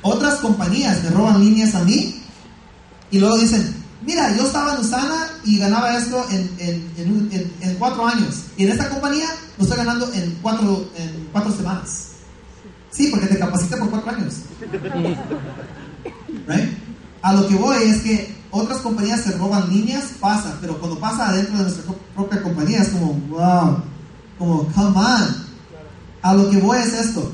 [0.00, 2.22] Otras compañías me roban líneas a mí
[3.10, 3.74] y luego dicen,
[4.06, 8.44] mira, yo estaba en Usana y ganaba esto en, en, cuatro años.
[8.56, 10.88] Y en esta compañía lo estoy ganando en cuatro,
[11.36, 12.08] cuatro semanas.
[12.90, 14.34] Sí, porque te capacité por cuatro años.
[16.48, 16.78] Right?
[17.22, 21.28] A lo que voy es que otras compañías se roban líneas, pasa, pero cuando pasa
[21.28, 23.82] adentro de nuestra propia compañía es como, wow,
[24.38, 25.46] como, come on.
[26.22, 27.32] A lo que voy es esto.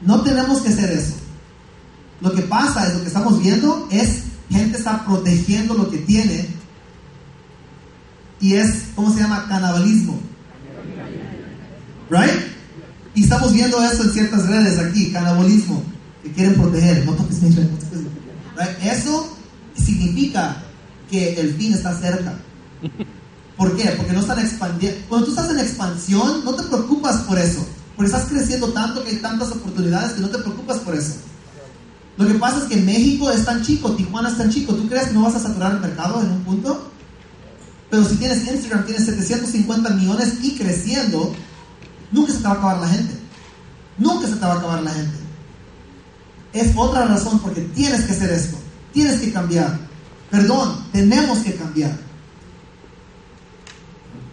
[0.00, 1.14] No tenemos que hacer eso.
[2.20, 6.48] Lo que pasa es lo que estamos viendo es gente está protegiendo lo que tiene
[8.40, 9.46] y es, ¿cómo se llama?
[9.48, 10.18] Canibalismo.
[12.10, 12.52] ¿Right?
[13.14, 15.82] Y estamos viendo eso en ciertas redes aquí, canibalismo,
[16.22, 17.04] que quieren proteger.
[17.06, 18.82] No toques mi- Right?
[18.82, 19.36] Eso
[19.74, 20.62] significa
[21.10, 22.34] que el fin está cerca.
[23.56, 23.90] ¿Por qué?
[23.96, 24.98] Porque no están expandiendo.
[25.08, 27.66] Cuando tú estás en expansión, no te preocupas por eso.
[27.96, 31.14] Porque estás creciendo tanto que hay tantas oportunidades que no te preocupas por eso.
[32.18, 34.74] Lo que pasa es que México es tan chico, Tijuana es tan chico.
[34.74, 36.90] ¿Tú crees que no vas a saturar el mercado en un punto?
[37.90, 41.34] Pero si tienes Instagram, tienes 750 millones y creciendo,
[42.16, 43.14] nunca se te va a acabar la gente.
[43.98, 45.16] Nunca se te va a acabar la gente.
[46.52, 48.56] Es otra razón porque tienes que hacer esto.
[48.92, 49.78] Tienes que cambiar.
[50.30, 51.96] Perdón, tenemos que cambiar.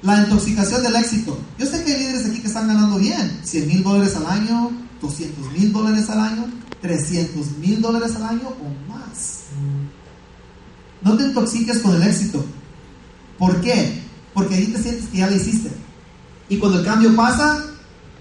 [0.02, 1.38] La intoxicación del éxito.
[1.58, 3.40] Yo sé que hay líderes aquí que están ganando bien.
[3.44, 4.72] 100 mil dólares al año,
[5.02, 6.46] 200 mil dólares al año,
[6.82, 9.44] 300 mil dólares al año o más.
[11.02, 12.44] No te intoxiques con el éxito.
[13.38, 14.02] ¿Por qué?
[14.34, 15.72] Porque ahí te sientes que ya lo hiciste.
[16.50, 17.64] Y cuando el cambio pasa,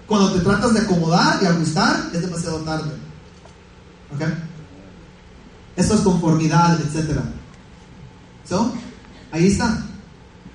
[0.07, 2.91] cuando te tratas de acomodar y ajustar, es demasiado tarde.
[4.13, 4.21] ¿Ok?
[5.75, 7.19] Eso es conformidad, etc.
[8.47, 8.73] So,
[9.31, 9.85] ahí está.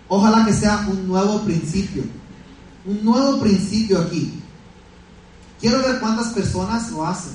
[0.08, 2.04] Ojalá que sea un nuevo principio.
[2.84, 4.40] Un nuevo principio aquí.
[5.60, 7.32] Quiero ver cuántas personas lo hacen.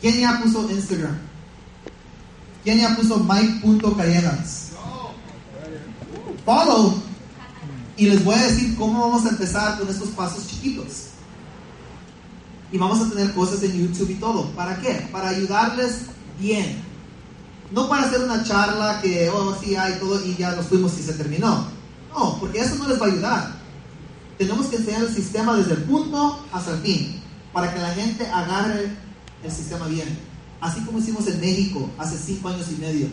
[0.00, 1.16] ¿Quién ya puso Instagram?
[2.62, 4.70] ¿Quién ya puso Mike.callejas?
[6.44, 7.02] Follow.
[7.96, 11.08] Y les voy a decir cómo vamos a empezar con estos pasos chiquitos.
[12.72, 14.50] Y vamos a tener cosas en YouTube y todo.
[14.50, 15.08] ¿Para qué?
[15.12, 16.06] Para ayudarles
[16.40, 16.82] bien.
[17.70, 21.02] No para hacer una charla que, oh, sí, hay todo y ya nos fuimos y
[21.02, 21.66] se terminó.
[22.12, 23.52] No, porque eso no les va a ayudar.
[24.38, 27.22] Tenemos que enseñar el sistema desde el punto hasta el fin,
[27.52, 28.90] para que la gente agarre
[29.42, 30.18] el sistema bien.
[30.60, 33.06] Así como hicimos en México hace cinco años y medio.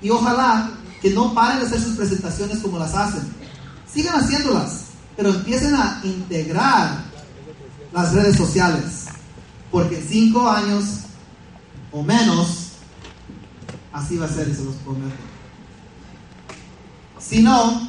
[0.00, 3.22] Y ojalá que no paren de hacer sus presentaciones como las hacen.
[3.92, 4.86] Sigan haciéndolas,
[5.16, 7.04] pero empiecen a integrar
[7.92, 9.06] las redes sociales.
[9.70, 10.84] Porque en cinco años
[11.92, 12.72] o menos,
[13.92, 15.16] así va a ser y se los prometo.
[17.18, 17.88] Si no,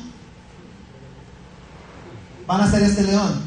[2.47, 3.41] van a ser este león.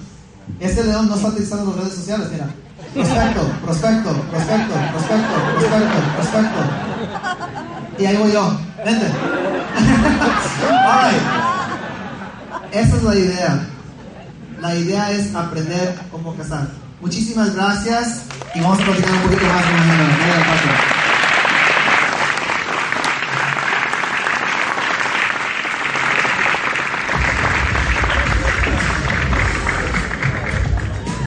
[0.61, 2.49] Este león no está utilizando las redes sociales, mira.
[2.95, 6.61] Prospecto, prospecto, prospecto, prospecto, prospecto, prospecto.
[7.99, 8.59] Y ahí voy yo.
[8.85, 9.07] Vente.
[10.87, 11.52] All right.
[12.73, 13.61] Esa es la idea.
[14.63, 16.69] La idea es aprender cómo cazar.
[17.03, 18.23] Muchísimas gracias
[18.55, 21.02] y vamos a platicar un poquito más mañana.